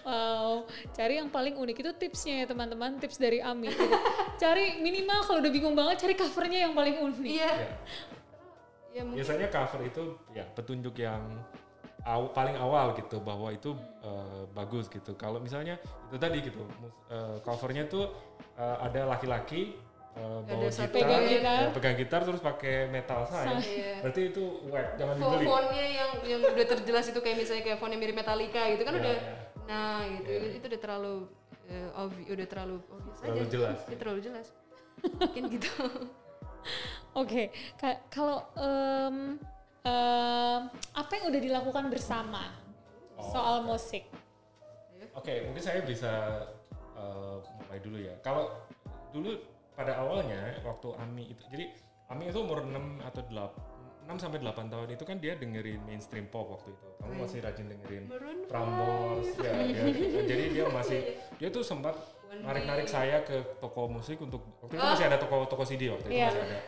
Wow, 0.02 0.66
cari 0.90 1.14
yang 1.16 1.28
paling 1.28 1.54
unik 1.54 1.76
itu 1.78 1.90
tipsnya 1.96 2.42
ya 2.42 2.46
teman-teman, 2.46 2.98
tips 2.98 3.16
dari 3.16 3.38
Ami. 3.38 3.68
gitu. 3.68 3.86
Cari 4.36 4.78
minimal 4.78 5.18
kalau 5.22 5.38
udah 5.38 5.50
bingung 5.50 5.72
banget 5.72 5.96
cari 6.00 6.14
covernya 6.14 6.58
yang 6.60 6.72
paling 6.72 6.96
unik. 7.00 7.22
iya 7.24 7.50
Ya. 7.52 7.70
ya 8.92 9.02
mungkin 9.02 9.18
biasanya 9.18 9.48
cover 9.48 9.80
itu 9.82 10.02
ya 10.30 10.44
petunjuk 10.48 10.94
yang 10.98 11.22
aw- 12.02 12.28
paling 12.28 12.52
awal 12.54 12.92
gitu 12.92 13.18
bahwa 13.18 13.48
itu 13.48 13.72
eh, 13.98 14.44
bagus 14.50 14.84
gitu 14.86 15.14
kalau 15.14 15.38
misalnya 15.38 15.80
itu 16.06 16.18
tadi 16.18 16.42
gitu 16.42 16.60
eh, 17.08 17.40
covernya 17.40 17.86
tuh 17.86 18.12
eh, 18.52 18.76
ada 18.82 19.08
laki-laki 19.08 19.80
eh, 20.12 20.38
bawa 20.42 20.60
Ada 20.60 20.76
gitar, 20.76 20.92
Pegang 20.92 21.24
gitar. 21.24 21.56
ya, 21.58 21.68
pegang 21.72 21.96
gitar 21.96 22.20
terus 22.22 22.42
pakai 22.42 22.84
metal 22.86 23.24
sign 23.24 23.56
Iya. 23.56 23.92
berarti 24.02 24.20
itu 24.28 24.42
whack 24.66 24.88
jangan 24.94 25.14
dibeli 25.16 25.46
fontnya 25.46 25.84
yang 25.88 26.10
yang 26.26 26.40
udah 26.44 26.66
terjelas 26.68 27.06
itu 27.06 27.20
kayak 27.22 27.36
misalnya 27.38 27.62
kayak 27.64 27.78
fontnya 27.78 27.96
mirip 27.96 28.12
Metallica 28.14 28.60
gitu 28.68 28.82
kan 28.82 28.92
Ya, 28.92 29.00
udah 29.00 29.14
ya. 29.14 29.34
Nah 29.64 30.02
gitu 30.04 30.28
Ya. 30.28 30.56
itu 30.56 30.66
udah 30.66 30.80
terlalu 30.80 31.14
eh, 31.64 31.88
obvi- 31.94 32.28
udah 32.28 32.46
terlalu 32.46 32.76
obvious 32.88 33.18
Terlalu 33.18 33.38
aja 33.38 33.46
jelas. 33.48 33.78
Itu 33.84 33.96
terlalu 33.96 34.20
jelas 34.20 34.46
mungkin 35.18 35.42
gitu 35.50 35.72
Oke, 37.14 37.42
ka- 37.74 38.00
kalau 38.08 38.40
em, 38.54 39.36
em, 39.82 40.60
apa 40.92 41.10
yang 41.12 41.26
udah 41.28 41.40
dilakukan 41.40 41.84
bersama 41.88 42.56
Oh. 43.12 43.28
soal 43.28 43.60
musik? 43.62 44.08
Oke, 45.12 45.44
mungkin 45.44 45.60
saya 45.60 45.84
bisa 45.84 46.10
eh, 46.96 47.36
mulai 47.60 47.78
dulu 47.78 47.98
ya. 47.98 48.14
Kalau 48.20 48.48
dulu 49.10 49.36
pada 49.72 49.98
awalnya 49.98 50.56
waktu 50.60 50.88
Ami 50.96 51.28
itu, 51.28 51.42
jadi 51.48 51.68
Ami 52.08 52.28
itu 52.28 52.40
umur 52.40 52.62
6 52.62 52.72
atau 53.02 53.20
8, 53.20 53.52
6 54.02 54.18
sampai 54.18 54.38
8 54.42 54.66
tahun 54.72 54.88
itu 54.92 55.04
kan 55.06 55.16
dia 55.22 55.38
dengerin 55.38 55.80
mainstream 55.86 56.26
pop 56.28 56.58
waktu 56.58 56.74
itu. 56.74 56.86
Kamu 57.00 57.14
masih 57.22 57.38
rajin 57.40 57.66
dengerin 57.70 58.04
Maroon 58.10 58.38
Prambors, 58.50 59.28
ya, 59.38 59.54
ya. 59.62 59.82
Jadi 60.26 60.44
dia 60.58 60.66
masih, 60.68 61.00
dia 61.38 61.48
tuh 61.48 61.62
sempat 61.62 61.94
narik-narik 62.40 62.88
saya 62.88 63.20
ke 63.22 63.44
toko 63.60 63.92
musik 63.92 64.16
untuk 64.24 64.40
waktu 64.64 64.80
itu 64.80 64.84
masih 64.84 65.06
ada 65.12 65.18
toko 65.20 65.44
toko 65.44 65.68
CD 65.68 65.92
waktu 65.92 66.08
itu 66.08 66.16
Iya. 66.16 66.28
masih 66.32 66.42
ada. 66.48 66.58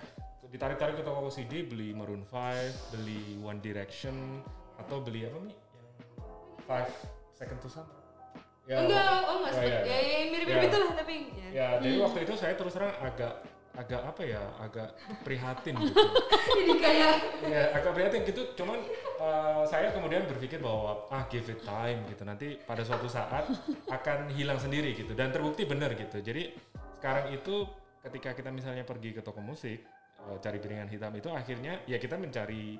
ditarik-tarik 0.53 0.95
ke 1.00 1.05
toko 1.09 1.33
CD 1.33 1.64
beli 1.64 1.97
Maroon 1.97 2.23
5 2.29 2.93
beli 2.95 3.41
One 3.41 3.59
Direction 3.64 4.45
atau 4.76 5.00
beli 5.00 5.25
apa 5.25 5.41
nih 5.41 5.57
yang 5.57 5.88
Five 6.69 6.91
Second 7.35 7.59
to 7.64 7.69
Summer 7.73 7.97
ya, 8.69 8.87
enggak 8.87 9.03
oh 9.25 9.37
enggak 9.43 9.53
ya, 9.57 9.64
ya, 9.64 9.81
ya, 9.83 9.99
ya, 9.99 10.19
mirip-mirip 10.31 10.62
ya, 10.62 10.69
itulah 10.71 10.91
tapi 10.95 11.14
ya, 11.33 11.49
ya 11.50 11.69
hmm. 11.75 11.81
jadi 11.83 11.95
waktu 12.07 12.19
itu 12.29 12.35
saya 12.38 12.55
terus 12.55 12.73
terang 12.76 12.95
agak 13.03 13.35
agak 13.75 14.02
apa 14.07 14.23
ya 14.23 14.43
agak 14.62 14.88
prihatin 15.26 15.75
gitu 15.83 15.99
jadi 16.62 16.73
kayak 16.78 17.14
ya 17.43 17.62
agak 17.75 17.90
prihatin 17.90 18.23
gitu 18.23 18.43
cuman 18.54 18.78
uh, 19.19 19.66
saya 19.66 19.90
kemudian 19.90 20.23
berpikir 20.31 20.62
bahwa 20.62 21.11
ah 21.11 21.26
give 21.26 21.47
it 21.50 21.59
time 21.66 22.07
gitu 22.07 22.23
nanti 22.23 22.54
pada 22.62 22.87
suatu 22.87 23.11
saat 23.11 23.50
akan 23.90 24.31
hilang 24.31 24.62
sendiri 24.62 24.95
gitu 24.95 25.12
dan 25.19 25.35
terbukti 25.35 25.66
benar 25.66 25.90
gitu 25.99 26.23
jadi 26.23 26.54
sekarang 27.02 27.35
itu 27.35 27.66
ketika 28.07 28.31
kita 28.38 28.50
misalnya 28.54 28.87
pergi 28.87 29.11
ke 29.11 29.21
toko 29.26 29.43
musik 29.43 29.83
uh, 30.23 30.38
cari 30.38 30.62
piringan 30.62 30.87
hitam 30.87 31.11
itu 31.19 31.28
akhirnya 31.35 31.83
ya 31.90 31.99
kita 31.99 32.14
mencari 32.14 32.78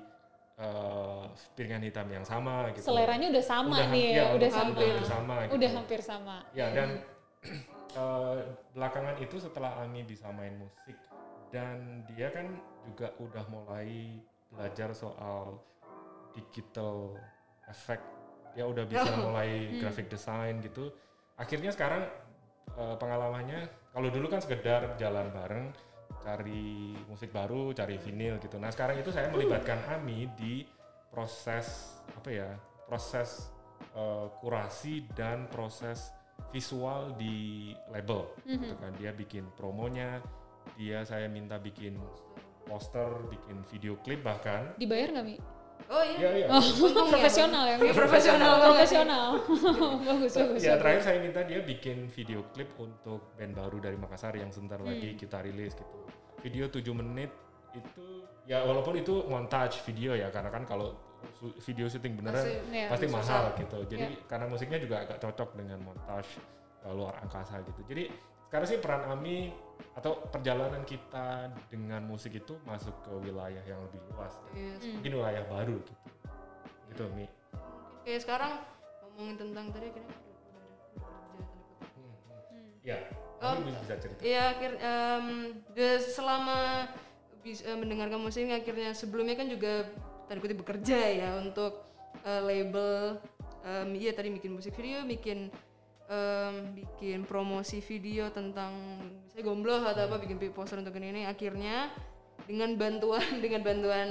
uh, 0.59 1.27
piringan 1.55 1.83
hitam 1.83 2.07
yang 2.07 2.23
sama 2.23 2.71
gitu. 2.71 2.87
Seleranya 2.87 3.27
udah 3.31 3.43
sama 3.43 3.75
udah, 3.75 3.87
nih, 3.91 4.07
ya, 4.15 4.23
udah, 4.31 4.35
udah 4.35 4.49
sama. 4.49 4.79
Udah 4.79 5.07
sama 5.07 5.35
gitu. 5.43 5.53
Udah 5.59 5.69
hampir 5.75 5.99
sama. 5.99 6.35
Ya 6.55 6.67
dan 6.71 6.89
uh, 7.95 8.37
belakangan 8.75 9.15
itu 9.19 9.39
setelah 9.39 9.81
Ami 9.81 10.03
bisa 10.03 10.29
main 10.31 10.55
musik 10.59 10.95
dan 11.49 12.03
dia 12.11 12.29
kan 12.31 12.51
juga 12.85 13.15
udah 13.17 13.45
mulai 13.47 14.19
belajar 14.51 14.91
soal 14.91 15.59
digital 16.35 17.15
effect. 17.71 18.03
Dia 18.55 18.67
udah 18.67 18.83
bisa 18.87 19.07
oh. 19.19 19.31
mulai 19.31 19.71
hmm. 19.71 19.79
graphic 19.83 20.07
design 20.11 20.63
gitu. 20.63 20.91
Akhirnya 21.35 21.71
sekarang 21.71 22.07
uh, 22.75 22.95
pengalamannya 22.95 23.67
kalau 23.91 24.11
dulu 24.11 24.27
kan 24.31 24.39
sekedar 24.43 24.95
jalan 24.99 25.27
bareng 25.31 25.71
cari 26.23 26.95
musik 27.05 27.29
baru, 27.29 27.71
cari 27.71 28.01
vinil 28.01 28.41
gitu. 28.41 28.57
Nah 28.57 28.71
sekarang 28.73 28.97
itu 28.99 29.13
saya 29.13 29.29
melibatkan 29.29 29.77
Ami 29.91 30.27
di 30.35 30.65
proses 31.11 31.99
apa 32.11 32.29
ya, 32.31 32.49
proses 32.89 33.51
uh, 33.95 34.27
kurasi 34.41 35.05
dan 35.13 35.47
proses 35.47 36.11
visual 36.51 37.13
di 37.19 37.71
label, 37.91 38.31
mm-hmm. 38.43 38.61
gitu 38.63 38.75
kan. 38.79 38.91
Dia 38.95 39.11
bikin 39.11 39.43
promonya, 39.59 40.23
dia 40.79 41.03
saya 41.03 41.27
minta 41.27 41.59
bikin 41.59 41.99
poster, 42.65 43.11
bikin 43.29 43.61
video 43.69 43.99
klip 44.01 44.23
bahkan. 44.25 44.73
Dibayar 44.79 45.13
nggak 45.15 45.25
mi? 45.25 45.37
Oh 45.85 46.01
iya. 46.01 46.17
Iya, 46.17 46.29
iya. 46.33 46.47
Oh, 46.49 47.07
profesional 47.13 47.63
ya. 47.69 47.75
Profesional. 47.93 48.53
Profesional. 48.73 49.27
bagus, 50.01 50.33
bagus. 50.41 50.61
Ya, 50.63 50.79
terakhir 50.81 51.01
saya 51.05 51.17
minta 51.21 51.45
dia 51.45 51.61
bikin 51.61 52.09
video 52.09 52.41
klip 52.55 52.73
untuk 52.81 53.35
band 53.37 53.53
baru 53.53 53.77
dari 53.77 53.97
Makassar 53.99 54.33
yang 54.33 54.49
sebentar 54.49 54.81
hmm. 54.81 54.87
lagi 54.89 55.09
kita 55.13 55.45
rilis 55.45 55.77
gitu. 55.77 55.97
Video 56.41 56.65
7 56.69 56.81
menit 56.93 57.31
itu 57.75 58.23
ya 58.47 58.63
walaupun 58.63 58.95
itu 58.95 59.27
montage 59.27 59.83
video 59.83 60.15
ya 60.15 60.31
karena 60.31 60.47
kan 60.47 60.63
kalau 60.63 60.95
video 61.61 61.85
syuting 61.89 62.19
beneran 62.19 62.41
pasti, 62.41 62.53
ya, 62.71 62.87
pasti 62.89 63.07
mahal 63.09 63.43
gitu. 63.59 63.77
Jadi 63.89 64.07
ya. 64.15 64.25
karena 64.29 64.45
musiknya 64.49 64.79
juga 64.81 64.95
agak 65.05 65.17
cocok 65.21 65.49
dengan 65.57 65.79
montage 65.81 66.39
uh, 66.85 66.93
luar 66.93 67.19
angkasa 67.21 67.61
gitu. 67.65 67.81
Jadi 67.85 68.03
sekarang 68.55 68.67
sih 68.71 68.79
peran 68.79 69.03
Ami 69.11 69.51
atau 69.95 70.15
perjalanan 70.31 70.83
kita 70.87 71.51
dengan 71.71 72.03
musik 72.03 72.35
itu 72.35 72.55
masuk 72.63 72.95
ke 73.03 73.11
wilayah 73.27 73.63
yang 73.67 73.79
lebih 73.83 73.99
luas 74.11 74.31
yes. 74.55 74.79
Hmm. 74.83 74.99
mungkin 74.99 75.11
wilayah 75.19 75.43
baru 75.47 75.75
gitu 75.79 75.93
gitu 76.91 77.03
Mi 77.15 77.27
oke 78.03 78.13
sekarang 78.19 78.63
ngomongin 79.15 79.35
tentang 79.39 79.65
tadi 79.75 79.87
kira 79.91 80.07
hmm, 81.99 82.15
hmm. 82.51 82.67
ya 82.83 82.97
oh, 83.43 83.55
bisa 83.63 83.95
cerita 83.99 84.19
ya 84.23 84.55
akhir 84.55 84.71
um, 84.79 85.27
selama 85.99 86.59
bisa 87.43 87.63
uh, 87.71 87.77
mendengarkan 87.79 88.19
musik 88.19 88.47
akhirnya 88.51 88.91
sebelumnya 88.91 89.35
kan 89.35 89.47
juga 89.47 89.87
tadi 90.25 90.39
kutip 90.41 90.57
bekerja 90.61 90.99
ya 91.13 91.29
untuk 91.39 91.85
uh, 92.25 92.41
label 92.43 93.21
um, 93.65 93.89
iya 93.93 94.11
tadi 94.11 94.33
bikin 94.33 94.53
musik 94.53 94.73
video 94.77 95.05
bikin 95.05 95.49
um, 96.09 96.73
bikin 96.73 97.25
promosi 97.25 97.81
video 97.81 98.29
tentang 98.33 98.73
saya 99.29 99.41
gombloh 99.45 99.81
atau 99.81 100.09
apa 100.09 100.21
bikin 100.21 100.37
poster 100.53 100.81
untuk 100.81 100.95
ini 100.97 101.25
akhirnya 101.25 101.93
dengan 102.45 102.77
bantuan 102.77 103.25
dengan 103.43 103.61
bantuan 103.65 104.09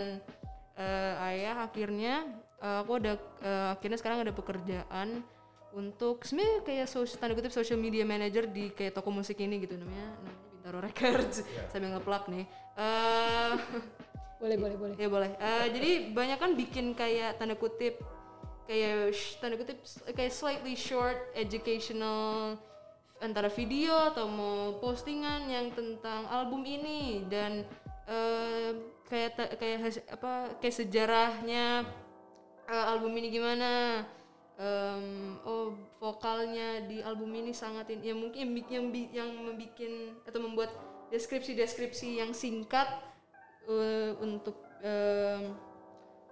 uh, 0.78 1.26
ayah 1.30 1.66
akhirnya 1.66 2.26
uh, 2.62 2.82
aku 2.82 3.02
ada 3.02 3.18
uh, 3.42 3.68
akhirnya 3.74 3.98
sekarang 3.98 4.22
ada 4.26 4.32
pekerjaan 4.34 5.22
untuk 5.74 6.22
sebenarnya 6.22 6.62
kayak 6.62 6.86
social 6.86 7.18
tanda 7.18 7.34
kutip 7.34 7.50
social 7.50 7.74
media 7.74 8.06
manager 8.06 8.46
di 8.46 8.70
kayak 8.70 8.94
toko 8.94 9.10
musik 9.10 9.42
ini 9.42 9.58
gitu 9.58 9.74
namanya 9.74 10.14
namanya 10.14 10.44
Bintaro 10.64 10.80
Records. 10.80 11.44
Yeah. 11.44 11.68
sambil 11.68 11.92
ngeplak 11.92 12.24
nih. 12.32 12.48
Uh, 12.72 13.60
boleh 14.44 14.60
boleh 14.60 14.76
boleh. 14.76 14.94
Ya 15.00 15.08
boleh. 15.08 15.32
Uh, 15.40 15.66
jadi 15.72 16.12
banyak 16.12 16.36
kan 16.36 16.52
bikin 16.52 16.92
kayak 16.92 17.40
tanda 17.40 17.56
kutip 17.56 17.96
kayak 18.68 19.16
tanda 19.40 19.56
kutip 19.56 19.80
kayak 20.12 20.32
slightly 20.32 20.76
short 20.76 21.16
educational 21.32 22.60
antara 23.24 23.48
video 23.48 24.12
atau 24.12 24.28
mau 24.28 24.76
postingan 24.84 25.48
yang 25.48 25.72
tentang 25.72 26.28
album 26.28 26.60
ini 26.68 27.24
dan 27.32 27.64
uh, 28.04 28.76
kayak 29.08 29.56
kayak 29.56 30.04
apa 30.12 30.60
kayak 30.60 30.76
sejarahnya 30.76 31.88
uh, 32.68 32.84
album 32.92 33.16
ini 33.16 33.32
gimana 33.32 34.04
um, 34.60 35.40
oh 35.48 35.72
vokalnya 35.96 36.84
di 36.84 37.00
album 37.00 37.32
ini 37.32 37.56
sangat 37.56 37.96
ya 37.96 38.12
mungkin 38.12 38.52
yang 38.68 38.92
yang 38.92 39.08
yang 39.08 39.28
membuat 39.32 39.72
atau 40.28 40.40
membuat 40.44 40.70
deskripsi-deskripsi 41.08 42.20
yang 42.20 42.36
singkat 42.36 43.13
uh, 43.68 44.12
untuk 44.20 44.56
um, 44.82 45.42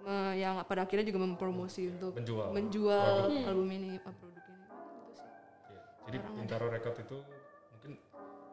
uh, 0.05 0.33
yang 0.35 0.61
pada 0.65 0.85
akhirnya 0.85 1.07
juga 1.07 1.19
mempromosi 1.23 1.89
untuk 1.91 2.13
menjual, 2.17 2.49
menjual 2.53 3.13
produk. 3.29 3.49
album 3.49 3.69
ini 3.71 3.89
uh, 3.97 4.13
produk 4.13 4.43
ini 4.47 4.63
gitu 4.67 5.11
sih. 5.17 5.29
Ya. 5.71 5.81
Jadi 6.09 6.17
Bintaro 6.37 6.65
Record 6.69 6.97
itu 7.01 7.17
mungkin 7.73 7.91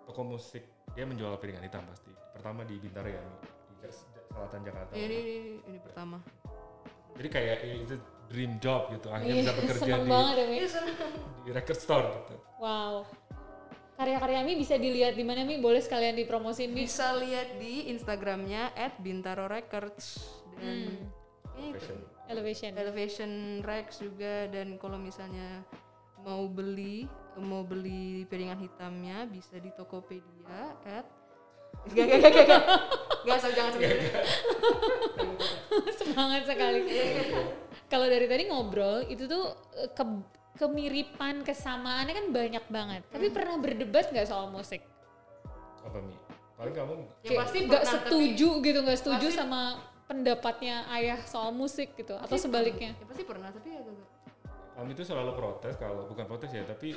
toko 0.06 0.22
musik 0.24 0.64
dia 0.94 1.04
menjual 1.06 1.32
piringan 1.38 1.64
hitam 1.64 1.84
pasti. 1.86 2.10
Pertama 2.34 2.66
di 2.66 2.74
Bintaro 2.78 3.08
ya 3.10 3.22
di 3.22 3.88
selatan 4.30 4.60
Jakarta. 4.62 4.92
Ini 4.94 5.04
ini, 5.06 5.34
ini 5.66 5.78
pertama. 5.82 6.18
Jadi 7.18 7.28
kayak 7.28 7.58
itu 7.66 7.96
dream 8.30 8.62
job 8.62 8.94
gitu 8.94 9.10
akhirnya 9.10 9.34
iya, 9.34 9.42
bisa 9.42 9.54
bekerja 9.58 9.92
di, 9.98 10.06
banget 10.06 10.36
ya, 10.38 10.46
di 11.42 11.50
record 11.50 11.80
store 11.82 12.06
gitu. 12.14 12.34
Wow. 12.62 13.02
Karya-karya 14.00 14.40
Mi 14.48 14.56
bisa 14.56 14.80
dilihat 14.80 15.12
di 15.12 15.24
mana 15.28 15.44
Mi? 15.44 15.60
Boleh 15.60 15.84
sekalian 15.84 16.16
dipromosin 16.16 16.72
Mi? 16.72 16.88
Bisa 16.88 17.12
lihat 17.20 17.60
di 17.60 17.92
Instagramnya 17.92 18.72
@bintaro_records 19.04 20.24
dan 20.56 20.96
hmm 20.96 21.20
Elevation. 21.60 21.98
Elevation. 22.30 22.72
Elevation 22.78 23.30
Rex 23.60 24.00
juga 24.00 24.48
dan 24.48 24.80
kalau 24.80 24.96
misalnya 24.96 25.60
mau 26.24 26.48
beli 26.48 27.04
mau 27.40 27.64
beli 27.64 28.24
piringan 28.28 28.60
hitamnya 28.60 29.28
bisa 29.28 29.60
di 29.60 29.68
Tokopedia 29.76 30.76
at 30.88 31.06
Gak, 31.94 32.02
gak, 32.02 32.18
gak, 32.18 32.32
gak, 32.34 32.44
gak. 32.50 32.62
Gak, 33.24 33.38
so, 33.40 33.48
jangan. 33.54 33.72
Semangat 36.02 36.42
sekali. 36.44 36.82
Kalau 37.86 38.10
dari 38.10 38.26
tadi 38.26 38.50
ngobrol, 38.50 39.06
itu 39.06 39.24
tuh 39.30 39.54
eh, 39.78 39.88
ke, 39.88 40.02
kemiripan, 40.58 41.46
kesamaannya 41.46 42.14
kan 42.14 42.26
banyak 42.32 42.64
banget. 42.70 43.02
Hmm. 43.06 43.12
Tapi 43.14 43.26
pernah 43.30 43.56
berdebat 43.60 44.10
nggak 44.10 44.26
soal 44.26 44.50
musik? 44.50 44.82
Apa, 45.86 45.98
Mi? 46.02 46.14
Paling 46.60 46.74
kamu... 46.76 46.92
Ya 47.24 47.30
pasti 47.40 47.58
gak 47.64 47.84
setuju 47.88 48.48
tapi, 48.60 48.66
gitu, 48.68 48.78
gak 48.84 48.98
setuju 49.00 49.26
pasti, 49.32 49.40
sama 49.40 49.80
pendapatnya 50.04 50.84
ayah 50.92 51.16
soal 51.24 51.56
musik 51.56 51.96
gitu 51.96 52.12
pasti 52.20 52.28
atau 52.28 52.36
sebaliknya? 52.36 52.92
Ya 53.00 53.06
pasti 53.08 53.24
pernah 53.24 53.48
tapi 53.48 53.68
ya 53.72 53.80
gak. 53.80 54.08
Kami 54.76 54.90
itu 54.92 55.02
selalu 55.08 55.32
protes 55.40 55.74
kalau 55.80 56.04
bukan 56.04 56.24
protes 56.28 56.52
ya 56.52 56.60
tapi 56.68 56.92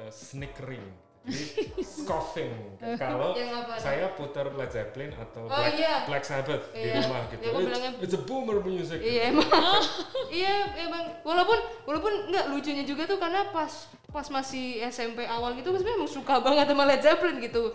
uh, 0.00 0.08
snickering 0.08 0.84
jadi 1.22 1.78
scoffing 1.86 2.50
kalau 3.02 3.38
saya 3.78 4.10
putar 4.18 4.50
Led 4.58 4.74
Zeppelin 4.74 5.14
atau 5.14 5.46
oh, 5.46 5.54
Black, 5.54 5.78
iya. 5.78 5.94
Black 6.02 6.24
Sabbath 6.26 6.74
iya. 6.74 6.98
di 6.98 6.98
rumah 6.98 7.22
gitu. 7.30 7.42
Iya, 7.46 7.52
it's, 7.62 8.10
it's 8.10 8.14
a 8.18 8.22
boomer 8.26 8.58
music. 8.58 8.98
Iya 8.98 9.30
emang. 9.30 9.46
iya 10.42 10.54
emang 10.82 11.22
walaupun 11.22 11.58
walaupun 11.86 12.12
nggak 12.34 12.50
lucunya 12.50 12.82
juga 12.82 13.06
tuh 13.06 13.22
karena 13.22 13.46
pas 13.54 13.70
pas 14.10 14.26
masih 14.34 14.82
SMP 14.90 15.22
awal 15.24 15.54
gitu 15.54 15.70
sebenarnya 15.70 15.98
emang 16.02 16.10
suka 16.10 16.34
banget 16.42 16.66
sama 16.74 16.84
Led 16.90 17.02
Zeppelin 17.06 17.38
gitu. 17.38 17.70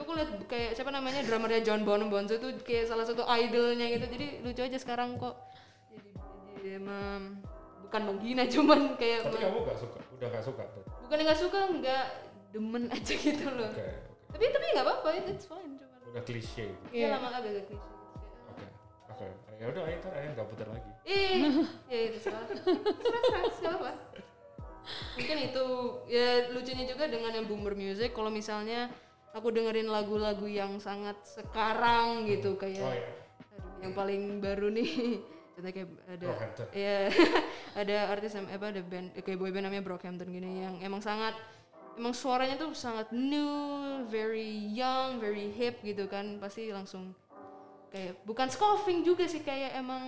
Aku 0.00 0.16
lihat 0.16 0.30
kayak 0.44 0.76
siapa 0.76 0.92
namanya 0.92 1.24
drummernya 1.24 1.64
John 1.64 1.84
Bonham 1.88 2.12
Bonzo 2.12 2.36
tuh 2.36 2.52
kayak 2.60 2.88
salah 2.88 3.08
satu 3.08 3.24
idolnya 3.24 3.88
gitu. 3.88 4.04
Jadi 4.12 4.44
lucu 4.44 4.60
aja 4.60 4.76
sekarang 4.76 5.16
kok. 5.16 5.36
Jadi, 5.88 6.08
jadi 6.56 6.68
emang 6.76 7.40
bukan 7.90 8.02
menghina 8.06 8.46
cuman 8.54 8.94
kayak 8.94 9.26
tapi 9.26 9.42
kamu 9.42 9.58
gak 9.66 9.78
suka 9.82 9.98
udah 10.14 10.28
gak 10.30 10.44
suka 10.46 10.62
tuh 10.70 10.82
bukan 11.02 11.18
gak 11.26 11.38
suka 11.42 11.60
nggak 11.82 12.04
demen 12.50 12.84
aja 12.94 13.14
gitu 13.14 13.46
loh. 13.50 13.70
Okay, 13.70 13.86
okay. 13.86 14.10
Tapi 14.30 14.44
tapi 14.50 14.66
nggak 14.74 14.86
apa-apa, 14.86 15.08
it's 15.26 15.46
fine. 15.46 15.74
Cuma 15.78 16.10
udah 16.10 16.22
klise. 16.26 16.66
Iya, 16.90 17.06
yeah. 17.06 17.08
lama 17.18 17.28
agak 17.34 17.66
klise. 17.66 17.88
Oke, 18.50 18.66
oke. 19.10 19.26
Ya 19.60 19.64
udah, 19.70 19.82
ayo 19.86 19.96
ntar 20.00 20.12
ayah 20.16 20.30
nggak 20.34 20.48
putar 20.48 20.68
lagi. 20.70 20.90
Ih, 21.06 21.40
ya 21.92 21.98
itu 22.10 22.18
salah. 22.22 22.46
Salah, 23.58 23.78
apa. 23.78 23.92
Mungkin 25.14 25.36
itu 25.52 25.66
ya 26.10 26.50
lucunya 26.50 26.84
juga 26.88 27.04
dengan 27.06 27.30
yang 27.36 27.46
boomer 27.46 27.78
music. 27.78 28.10
Kalau 28.16 28.32
misalnya 28.32 28.90
aku 29.30 29.54
dengerin 29.54 29.86
lagu-lagu 29.86 30.46
yang 30.50 30.82
sangat 30.82 31.14
sekarang 31.22 32.26
gitu 32.26 32.58
kayak 32.58 32.82
Oh 32.82 32.94
iya. 32.94 33.10
aduh, 33.54 33.72
yang 33.78 33.92
paling 33.94 34.22
baru 34.42 34.68
nih 34.74 35.22
contohnya 35.54 35.74
kayak 35.76 35.88
ada 36.08 36.26
ya 36.74 36.96
ada 37.84 37.96
artis 38.10 38.34
yang 38.34 38.46
apa 38.50 38.74
ada 38.74 38.82
band 38.82 39.14
kayak 39.22 39.38
boyband 39.38 39.70
namanya 39.70 39.84
Brockhampton 39.86 40.32
gini 40.32 40.66
yang 40.66 40.74
emang 40.82 40.98
sangat 41.04 41.36
emang 41.96 42.14
suaranya 42.14 42.56
tuh 42.56 42.70
sangat 42.72 43.10
new 43.10 43.50
very 44.06 44.70
young 44.70 45.18
very 45.18 45.50
hip 45.50 45.82
gitu 45.82 46.06
kan 46.06 46.38
pasti 46.38 46.70
langsung 46.70 47.12
kayak 47.90 48.22
bukan 48.22 48.46
scoffing 48.46 49.02
juga 49.02 49.26
sih 49.26 49.42
kayak 49.42 49.74
emang 49.76 50.04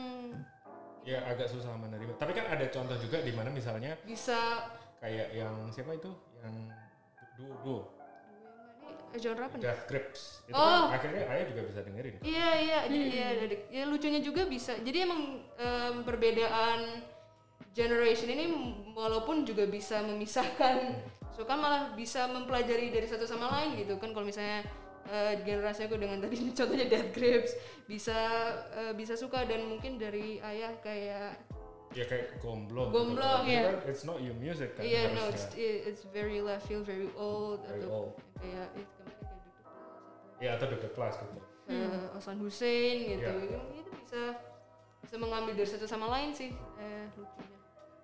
Ya 1.02 1.18
agak 1.26 1.50
susah 1.50 1.74
menerima. 1.74 2.14
Tapi 2.14 2.30
kan 2.30 2.46
ada 2.46 2.62
contoh 2.70 2.94
juga 3.02 3.18
di 3.26 3.34
mana 3.34 3.50
misalnya 3.50 3.98
bisa 4.06 4.70
kayak 5.02 5.34
yang 5.34 5.50
siapa 5.74 5.98
itu 5.98 6.14
yang 6.38 6.54
duo 7.34 7.54
duo 7.66 7.80
genre 9.12 9.44
apa 9.50 9.58
nih? 9.58 9.66
Death 9.66 9.84
Grips 9.90 10.46
itu 10.46 10.54
Oh. 10.54 10.88
kan 10.88 10.94
akhirnya 10.94 11.26
ayah 11.26 11.44
juga 11.50 11.60
bisa 11.68 11.80
dengerin. 11.82 12.14
Iya 12.22 12.50
iya 12.54 12.78
iya 12.86 13.28
ya 13.68 13.82
lucunya 13.84 14.22
juga 14.22 14.46
bisa. 14.46 14.78
Jadi 14.78 14.98
emang 15.02 15.42
em, 15.58 15.94
perbedaan 16.06 17.02
generation 17.74 18.28
ini 18.30 18.44
walaupun 18.94 19.42
juga 19.42 19.66
bisa 19.66 20.06
memisahkan, 20.06 21.02
so 21.32 21.42
kan 21.42 21.56
malah 21.56 21.82
bisa 21.92 22.24
mempelajari 22.26 22.88
dari 22.88 23.04
satu 23.04 23.24
sama 23.24 23.48
lain 23.50 23.76
gitu 23.76 23.96
kan 23.96 24.12
kalau 24.12 24.22
misalnya 24.22 24.62
eh, 25.04 25.40
generasi 25.40 25.84
aku 25.84 25.96
dengan 25.96 26.20
tadi 26.20 26.36
contohnya 26.58 26.86
Death 26.86 27.10
Grips 27.10 27.52
bisa 27.84 28.16
eh, 28.70 28.92
bisa 28.92 29.14
suka 29.14 29.42
dan 29.42 29.64
mungkin 29.64 29.96
dari 29.96 30.36
ayah 30.38 30.72
kayak 30.78 31.36
Ya 31.92 32.08
kayak 32.08 32.40
gomblo. 32.40 32.88
Gomblo, 32.88 33.44
gitu. 33.44 33.52
iya. 33.52 33.68
Itu 33.68 33.76
kan 33.76 33.84
it's 33.84 34.04
not 34.08 34.16
your 34.18 34.32
music 34.32 34.72
kan. 34.72 34.80
iya 34.80 35.12
no 35.12 35.28
it's, 35.28 35.44
it's 35.52 36.08
very 36.08 36.40
left 36.40 36.64
field 36.64 36.88
very 36.88 37.12
old 37.12 37.60
Very 37.64 37.84
atau 37.84 38.08
old. 38.08 38.12
kayak 38.40 38.68
itu 38.72 38.92
kemarin 38.96 39.20
kayak 39.20 39.36
Dr. 39.36 39.60
Plus 39.60 40.40
Ya 40.40 40.50
atau 40.56 40.66
Dr. 40.72 40.90
Plus 40.96 41.14
gitu. 41.14 41.40
eh, 41.68 42.04
Hasan 42.12 42.38
Hussein 42.40 42.96
gitu 43.12 43.28
Iya. 43.44 43.60
itu 43.76 43.90
bisa 43.92 44.22
bisa 45.04 45.16
mengambil 45.16 45.52
dari 45.52 45.68
satu 45.68 45.84
sama 45.84 46.08
lain 46.08 46.32
sih 46.32 46.48
eh, 46.78 47.04
lucunya 47.12 47.60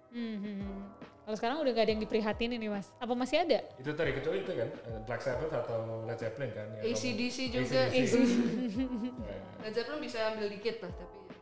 Hmm, 0.08 0.37
hmm, 0.37 0.56
hmm. 0.61 0.80
Kalau 1.28 1.37
sekarang 1.37 1.61
udah 1.61 1.73
gak 1.76 1.85
ada 1.85 1.92
yang 1.92 2.00
diprihatin 2.00 2.56
ini 2.56 2.73
mas. 2.73 2.88
Apa 2.97 3.12
masih 3.12 3.44
ada? 3.44 3.61
Itu 3.76 3.92
tadi 3.92 4.16
kecuali 4.16 4.40
itu 4.40 4.49
kan 4.49 4.64
eh, 4.73 5.00
Black 5.04 5.20
Sabbath 5.20 5.52
atau 5.52 6.08
Led 6.08 6.16
Zeppelin 6.16 6.56
kan. 6.56 6.73
ya, 6.80 6.88
ACDC 6.88 7.52
juga. 7.52 7.85
AC/DC. 7.85 8.16
Ya. 8.16 9.37
Led 9.68 9.73
Zeppelin 9.76 10.00
bisa 10.00 10.32
ambil 10.32 10.49
dikit 10.49 10.80
lah 10.80 10.88
tapi 10.88 11.18
ya. 11.20 11.35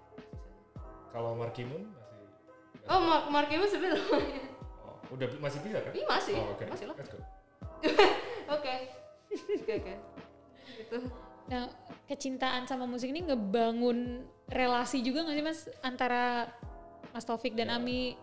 Kalau 1.15 1.39
Marky 1.39 1.63
Moon 1.71 1.87
masih 1.87 2.91
oh 2.91 2.99
Mark 2.99 3.25
Mark 3.31 3.49
Evans 3.55 3.71
sebenarnya 3.71 4.03
oh, 4.83 4.95
udah 5.15 5.27
masih 5.39 5.59
bisa 5.63 5.79
kan? 5.79 5.93
Iya, 5.95 6.07
masih. 6.11 6.35
Oh, 6.35 6.51
oke. 6.51 6.65
Masih 6.67 6.87
lah. 6.91 6.95
Let's 6.99 7.11
go. 7.15 7.19
oke 8.59 8.75
oke 9.39 9.71
oke 9.71 9.95
gitu 10.83 10.99
Nah, 11.47 11.71
kecintaan 12.11 12.67
sama 12.67 12.91
musik 12.91 13.15
ini 13.15 13.23
ngebangun 13.23 14.27
relasi 14.51 14.99
juga 14.99 15.23
gak 15.31 15.37
sih 15.39 15.47
mas 15.47 15.61
antara 15.79 16.51
Mas 17.15 17.23
Taufik 17.23 17.55
dan 17.55 17.71
Ya. 17.71 17.79
Ami? 17.79 18.19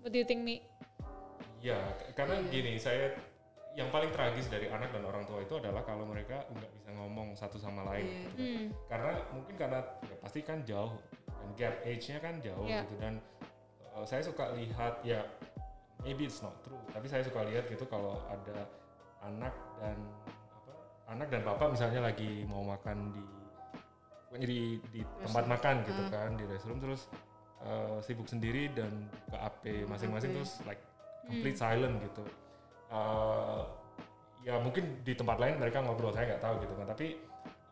What 0.00 0.16
do 0.16 0.16
you 0.16 0.24
think 0.24 0.40
Mi? 0.40 0.69
K- 1.60 2.12
karena 2.14 2.40
gini, 2.46 2.76
saya 2.76 3.12
yang 3.70 3.86
paling 3.88 4.10
tragis 4.10 4.46
dari 4.46 4.66
anak 4.66 4.90
dan 4.90 5.04
orang 5.04 5.22
tua 5.22 5.38
itu 5.38 5.54
adalah 5.54 5.80
kalau 5.80 6.02
mereka 6.02 6.42
nggak 6.48 6.70
bisa 6.72 6.90
ngomong 6.90 7.28
satu 7.34 7.54
sama 7.56 7.86
lain. 7.86 8.02
Iya. 8.02 8.18
gitu. 8.26 8.40
Hmm. 8.40 8.66
Karena 8.86 9.10
mungkin 9.30 9.54
karena 9.54 9.78
ya 10.02 10.16
pasti 10.18 10.40
kan 10.40 10.58
jauh, 10.62 10.90
dan 11.30 11.48
gap 11.54 11.74
age-nya 11.82 12.18
kan 12.18 12.34
jauh 12.40 12.66
Iya. 12.66 12.82
gitu 12.82 12.94
dan 12.98 13.14
uh, 13.90 14.02
saya 14.02 14.20
suka 14.20 14.50
lihat 14.52 15.00
ya 15.02 15.22
maybe 16.00 16.24
it's 16.24 16.40
not 16.40 16.56
true, 16.60 16.80
tapi 16.90 17.06
saya 17.06 17.20
suka 17.20 17.44
lihat 17.44 17.68
gitu 17.68 17.84
kalau 17.84 18.18
ada 18.26 18.64
anak 19.20 19.52
dan 19.76 19.96
apa 20.56 20.72
anak 21.08 21.28
dan 21.28 21.42
bapak 21.44 21.68
misalnya 21.70 22.00
lagi 22.02 22.42
mau 22.44 22.64
makan 22.64 23.12
di 23.12 23.24
di, 24.40 24.60
di 24.88 25.00
tempat 25.20 25.42
Restroom. 25.42 25.50
makan 25.50 25.74
gitu 25.84 26.02
Hmm. 26.02 26.12
kan 26.12 26.30
di 26.32 26.44
restroom 26.46 26.78
terus 26.78 27.02
uh, 27.60 27.98
sibuk 28.00 28.24
sendiri 28.24 28.70
dan 28.70 28.90
ke 29.26 29.36
AP 29.36 29.62
masing-masing 29.86 30.30
HP. 30.30 30.36
terus 30.36 30.52
like 30.64 30.78
complete 31.30 31.58
silent 31.58 31.94
gitu. 32.02 32.24
Uh, 32.90 33.62
ya 34.42 34.56
mungkin 34.58 35.04
di 35.04 35.12
tempat 35.12 35.36
lain 35.36 35.60
mereka 35.60 35.84
ngobrol 35.84 36.12
saya 36.12 36.34
nggak 36.34 36.42
tahu 36.42 36.54
gitu 36.64 36.74
kan 36.74 36.86
tapi 36.88 37.06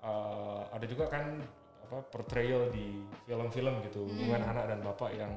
uh, 0.05 0.69
ada 0.69 0.85
juga 0.85 1.05
kan 1.09 1.41
apa 1.89 1.99
portrayal 2.13 2.69
di 2.69 3.01
film-film 3.25 3.81
gitu 3.89 4.05
hubungan 4.05 4.45
anak 4.45 4.69
dan 4.69 4.79
bapak 4.85 5.17
yang 5.17 5.33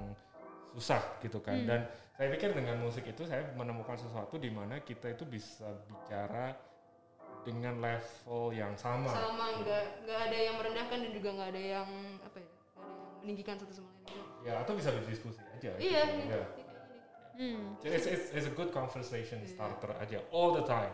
susah 0.75 0.99
gitu 1.23 1.39
kan 1.39 1.63
dan 1.67 1.88
saya 2.15 2.27
pikir 2.36 2.51
dengan 2.51 2.79
musik 2.84 3.07
itu 3.07 3.23
saya 3.23 3.47
menemukan 3.55 3.95
sesuatu 3.95 4.36
di 4.36 4.51
mana 4.51 4.84
kita 4.84 5.15
itu 5.15 5.23
bisa 5.23 5.67
bicara 5.88 6.55
dengan 7.47 7.79
level 7.79 8.53
yang 8.53 8.75
sama 8.75 9.10
sama 9.12 9.63
nggak 9.63 9.84
nggak 10.05 10.19
ada 10.29 10.38
yang 10.38 10.55
merendahkan 10.60 10.97
dan 11.07 11.12
juga 11.12 11.29
nggak 11.34 11.49
ada 11.55 11.62
yang 11.79 11.89
apa 12.21 12.38
ya 12.38 12.51
nggak 12.51 12.84
ada 12.84 12.91
yang 12.91 13.19
meninggikan 13.23 13.55
satu 13.55 13.73
sama 13.73 13.89
lain 13.95 14.03
gitu. 14.12 14.47
ya 14.47 14.53
atau 14.60 14.73
bisa 14.75 14.89
berdiskusi 14.91 15.41
aja 15.55 15.71
iya 15.79 16.01
gitu. 16.12 16.19
gitu. 16.27 16.36
Ya. 16.36 16.45
Hmm. 17.41 17.73
Jadi 17.82 17.93
it's, 17.97 18.06
it's, 18.06 18.27
it's 18.38 18.45
a 18.45 18.54
good 18.54 18.69
conversation 18.69 19.41
starter 19.49 19.97
aja 19.97 20.21
all 20.30 20.54
the 20.54 20.62
time. 20.62 20.93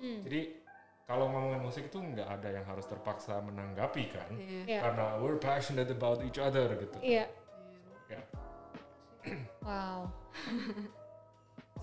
Hmm. 0.00 0.24
Jadi 0.24 0.64
kalau 1.04 1.28
ngomongin 1.28 1.60
musik 1.60 1.92
itu 1.92 2.00
nggak 2.00 2.24
ada 2.24 2.48
yang 2.56 2.64
harus 2.64 2.88
terpaksa 2.88 3.36
menanggapi 3.44 4.08
kan, 4.08 4.32
Iya. 4.32 4.64
Iya. 4.64 4.80
karena 4.80 5.04
we're 5.20 5.36
passionate 5.36 5.92
about 5.92 6.24
each 6.24 6.40
other 6.40 6.72
gitu. 6.80 6.96
Iya. 7.04 7.28
Ya. 8.08 8.22
Wow. 9.64 10.12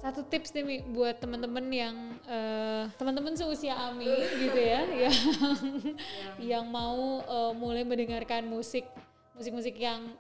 Satu 0.02 0.26
tips 0.26 0.54
nih 0.54 0.66
Mi, 0.66 0.78
buat 0.82 1.22
teman-teman 1.22 1.66
yang 1.70 1.94
eh, 2.26 2.90
teman-teman 2.98 3.38
seusia 3.38 3.78
Ami 3.78 4.10
gitu 4.50 4.58
ya, 4.58 4.82
yang 4.86 5.18
yang 6.42 6.66
mau 6.66 7.22
eh, 7.22 7.54
mulai 7.54 7.86
mendengarkan 7.86 8.50
musik 8.50 8.86
musik-musik 9.38 9.78
yang 9.78 10.14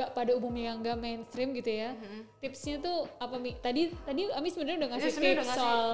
nggak 0.00 0.10
pada 0.10 0.32
umumnya 0.32 0.72
yang 0.72 0.80
nggak 0.80 0.96
mainstream 0.96 1.52
gitu 1.52 1.68
ya. 1.70 1.92
Tipsnya 2.40 2.80
tuh 2.80 3.04
apa 3.16 3.36
Mi? 3.36 3.52
Tadi 3.54 3.92
tadi 4.00 4.32
Ami 4.32 4.48
sebenarnya 4.48 4.78
udah 4.80 4.90
ngasih 4.90 5.10
sebenarnya 5.12 5.36
tips 5.38 5.52
soal 5.54 5.84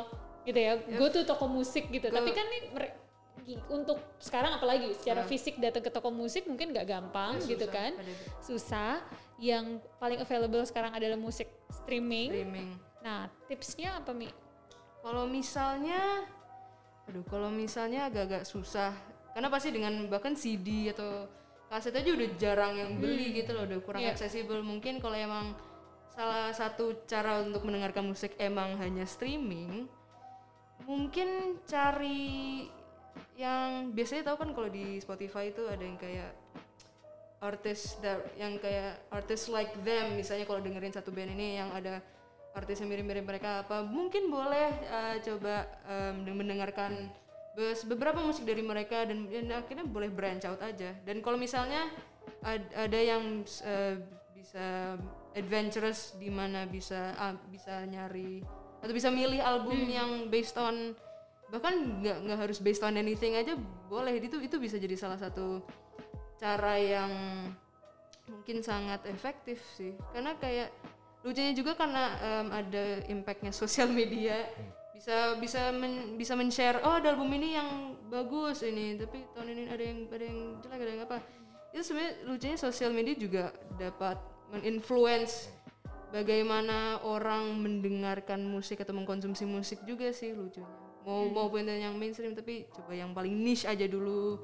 gitu 0.43 0.59
ya. 0.59 0.73
Go 0.95 1.07
to 1.09 1.21
toko 1.23 1.47
musik 1.47 1.91
gitu. 1.91 2.07
Go- 2.07 2.15
Tapi 2.15 2.31
kan 2.31 2.47
nih 2.47 2.63
untuk 3.69 3.99
sekarang 4.19 4.55
apalagi 4.55 4.91
secara 4.93 5.23
Hmm. 5.23 5.29
fisik 5.29 5.55
datang 5.57 5.79
ke 5.79 5.87
toko 5.87 6.11
musik 6.11 6.47
mungkin 6.47 6.71
nggak 6.71 6.83
gampang 6.85 7.39
Ya, 7.39 7.47
gitu 7.49 7.63
susah. 7.63 7.77
kan 7.77 7.93
Ada 7.95 8.13
susah 8.41 8.93
yang 9.39 9.65
paling 9.99 10.19
available 10.19 10.65
sekarang 10.65 10.91
adalah 10.91 11.15
musik 11.15 11.47
streaming 11.69 12.33
streaming 12.33 12.69
nah 12.99 13.31
tipsnya 13.47 14.03
apa 14.03 14.11
mi 14.11 14.27
Kalau 14.99 15.23
misalnya, 15.25 16.27
aduh, 17.07 17.23
kalau 17.25 17.47
misalnya 17.47 18.11
agak-agak 18.11 18.43
susah, 18.43 18.91
karena 19.31 19.47
pasti 19.47 19.71
dengan 19.71 19.95
bahkan 20.11 20.35
CD 20.35 20.91
atau 20.91 21.31
kaset 21.67 21.95
aja 21.95 22.11
udah 22.11 22.29
jarang 22.37 22.75
yang 22.75 22.91
beli 22.97 23.35
gitu 23.35 23.51
loh, 23.53 23.67
udah 23.67 23.79
kurang 23.83 24.03
Iya. 24.03 24.15
aksesibel. 24.15 24.63
Mungkin 24.63 24.99
kalau 24.99 25.15
emang 25.15 25.53
salah 26.13 26.49
satu 26.51 27.05
cara 27.05 27.43
untuk 27.43 27.67
mendengarkan 27.67 28.07
musik 28.07 28.33
emang 28.39 28.79
hanya 28.79 29.05
streaming, 29.05 29.85
mungkin 30.85 31.61
cari 31.67 32.67
yang 33.37 33.93
biasanya 33.93 34.33
tahu 34.33 34.37
kan 34.41 34.51
kalau 34.53 34.69
di 34.69 34.97
Spotify 34.97 35.51
itu 35.51 35.65
ada 35.69 35.81
yang 35.81 35.97
kayak 35.97 36.33
artis 37.37 38.01
yang 38.35 38.57
kayak 38.57 38.97
artis 39.13 39.53
like 39.53 39.73
them 39.85 40.17
misalnya 40.17 40.49
kalau 40.49 40.61
dengerin 40.65 40.89
satu 40.89 41.13
band 41.13 41.37
ini 41.37 41.61
yang 41.61 41.69
ada 41.69 42.01
artis 42.57 42.81
yang 42.81 42.89
mirip-mirip 42.89 43.29
mereka 43.29 43.61
apa 43.61 43.85
mungkin 43.85 44.33
boleh 44.33 44.73
uh, 44.89 45.17
coba 45.21 45.69
um, 45.85 46.25
den- 46.25 46.33
mendengarkan 46.33 47.13
beberapa 47.89 48.21
musik 48.21 48.45
dari 48.45 48.61
mereka 48.61 49.09
dan, 49.09 49.33
dan 49.33 49.49
akhirnya 49.57 49.89
boleh 49.89 50.13
branch 50.13 50.45
out 50.45 50.61
aja. 50.61 50.93
Dan 51.09 51.25
kalau 51.25 51.41
misalnya 51.41 51.89
ad- 52.45 52.73
ada 52.77 53.01
yang 53.01 53.43
uh, 53.65 53.95
bisa 54.37 54.97
adventurous 55.33 56.13
di 56.21 56.29
mana 56.29 56.69
bisa 56.69 57.17
ah, 57.17 57.37
bisa 57.49 57.85
nyari 57.89 58.45
atau 58.85 58.93
bisa 58.93 59.09
milih 59.09 59.41
album 59.41 59.77
yang 59.89 60.29
based 60.29 60.57
on 60.61 60.93
bahkan 61.49 62.03
nggak 62.03 62.27
nggak 62.29 62.39
harus 62.45 62.59
based 62.61 62.85
on 62.85 63.01
anything 63.01 63.33
aja 63.33 63.57
boleh. 63.89 64.21
Itu 64.21 64.37
itu 64.45 64.61
bisa 64.61 64.77
jadi 64.77 64.97
salah 64.97 65.17
satu 65.17 65.65
cara 66.37 66.77
yang 66.77 67.11
mungkin 68.29 68.61
sangat 68.61 69.09
efektif 69.09 69.65
sih. 69.81 69.97
Karena 70.13 70.37
kayak 70.37 70.69
lucunya 71.25 71.57
juga 71.57 71.73
karena 71.75 72.05
em, 72.21 72.49
ada 72.53 72.85
impactnya 73.09 73.53
sosial 73.65 73.89
media 73.89 74.45
bisa 74.97 75.37
bisa 75.37 75.63
men, 75.77 76.17
bisa 76.17 76.33
men-share 76.33 76.81
oh 76.81 76.97
ada 76.97 77.13
album 77.13 77.29
ini 77.37 77.53
yang 77.53 78.01
bagus 78.09 78.65
ini 78.65 78.97
tapi 78.97 79.29
tahun 79.37 79.53
ini 79.53 79.63
ada 79.69 79.85
yang 79.85 79.99
ada 80.09 80.25
yang 80.25 80.39
jelek 80.65 80.81
ada 80.81 80.93
yang 80.97 81.03
apa. 81.05 81.19
Itu 81.77 81.83
sebenarnya 81.85 82.13
lucunya 82.25 82.57
sosial 82.57 82.91
media 82.97 83.13
juga 83.13 83.45
dapat 83.77 84.17
meninfluence 84.57 85.53
bagaimana 86.09 87.05
orang 87.05 87.61
mendengarkan 87.61 88.41
musik 88.49 88.81
atau 88.81 88.97
mengkonsumsi 88.97 89.45
musik 89.45 89.85
juga 89.85 90.09
sih 90.17 90.33
lucunya. 90.33 90.73
Mau 91.05 91.29
maupun 91.29 91.69
yang 91.69 91.93
mainstream 92.01 92.33
tapi 92.33 92.65
coba 92.73 92.97
yang 92.97 93.13
paling 93.13 93.37
niche 93.37 93.69
aja 93.69 93.85
dulu. 93.85 94.41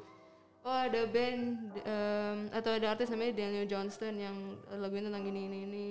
Oh 0.62 0.78
ada 0.78 1.08
band 1.10 1.74
em, 1.82 2.38
atau 2.54 2.76
ada 2.76 2.94
artis 2.94 3.10
namanya 3.10 3.34
Daniel 3.34 3.66
Johnston 3.66 4.14
yang 4.14 4.36
lagunya 4.78 5.08
tentang 5.08 5.24
ini 5.26 5.40
ini 5.48 5.58
ini. 5.64 5.86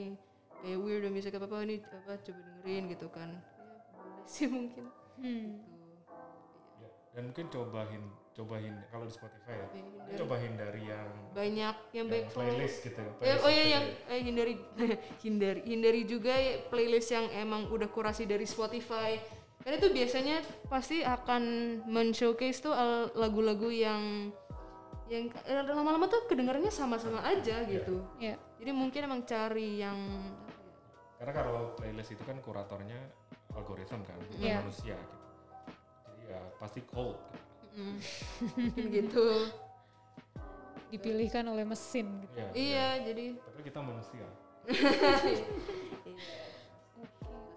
Kayak 0.61 0.77
weird 0.85 1.09
music 1.09 1.33
apa 1.33 1.49
apa 1.49 1.65
ini 1.65 1.81
apa 1.81 2.21
coba 2.21 2.39
dengerin 2.45 2.83
gitu 2.93 3.09
kan 3.09 3.33
sih 4.25 4.47
mungkin 4.47 4.85
hmm. 5.19 5.49
Ya, 6.81 6.89
dan 7.13 7.21
mungkin 7.29 7.47
cobain 7.51 8.03
cobain 8.31 8.75
kalau 8.87 9.03
di 9.03 9.13
Spotify 9.13 9.59
ya 9.59 9.67
hindari. 9.75 10.15
coba 10.15 10.35
hindari 10.39 10.81
yang, 10.87 11.09
banyak 11.35 11.75
yang 11.75 11.75
yang 11.93 12.07
baik 12.07 12.25
playlist 12.31 12.77
gitu 12.87 13.01
Ya, 13.03 13.11
playlist 13.19 13.43
oh 13.43 13.51
ya 13.51 13.55
gitu 13.55 13.73
yang 13.75 13.85
eh, 14.07 14.21
hindari 14.23 14.53
hindari 15.25 15.61
hindari 15.67 16.01
juga 16.07 16.33
ya 16.33 16.63
playlist 16.71 17.11
yang 17.11 17.27
emang 17.35 17.67
udah 17.67 17.91
kurasi 17.91 18.23
dari 18.23 18.47
Spotify. 18.47 19.19
Karena 19.61 19.77
itu 19.77 19.93
biasanya 19.93 20.41
pasti 20.73 21.05
akan 21.05 21.43
men-showcase 21.85 22.65
tuh 22.65 22.73
lagu-lagu 23.13 23.69
yang 23.69 24.33
yang 25.05 25.29
eh, 25.45 25.61
lama-lama 25.61 26.09
tuh 26.09 26.25
kedengarannya 26.25 26.73
sama-sama 26.73 27.21
aja 27.21 27.61
gitu. 27.67 28.01
Ya. 28.17 28.39
Jadi 28.57 28.71
mungkin 28.73 29.05
emang 29.05 29.21
cari 29.27 29.83
yang 29.83 29.99
karena 31.21 31.37
kalau 31.37 31.77
playlist 31.77 32.17
itu 32.17 32.23
kan 32.25 32.41
kuratornya 32.41 32.97
algoritma 33.53 34.01
kan 34.01 34.17
bukan 34.17 34.39
Iya. 34.39 34.57
manusia 34.61 34.95
gitu 34.95 35.17
jadi 36.05 36.23
ya 36.29 36.41
pasti 36.57 36.79
cold 36.85 37.17
gitu. 37.71 37.81
mm, 37.81 37.97
gitu. 38.97 39.25
Dipilihkan 40.91 41.47
oleh 41.47 41.63
mesin 41.63 42.19
gitu. 42.19 42.35
Iya, 42.35 42.51
Iya, 42.51 42.87
jadi 43.07 43.25
tapi 43.39 43.61
kita 43.63 43.79
manusia 43.79 44.27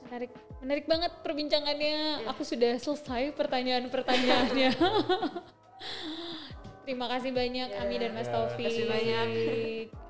Menarik, 0.04 0.30
menarik 0.62 0.86
banget 0.86 1.12
perbincangannya. 1.26 2.22
Aku 2.30 2.46
sudah 2.46 2.78
selesai 2.78 3.34
pertanyaan-pertanyaannya. 3.34 4.70
Terima 6.86 7.06
kasih 7.10 7.34
banyak 7.34 7.68
Ya, 7.72 7.80
Ami 7.82 7.96
dan 7.98 8.14
Mas 8.14 8.28
ya. 8.28 8.32
Taufik. 8.38 8.62
Terima 8.62 8.70
kasih 8.70 8.86
banyak. 8.86 10.03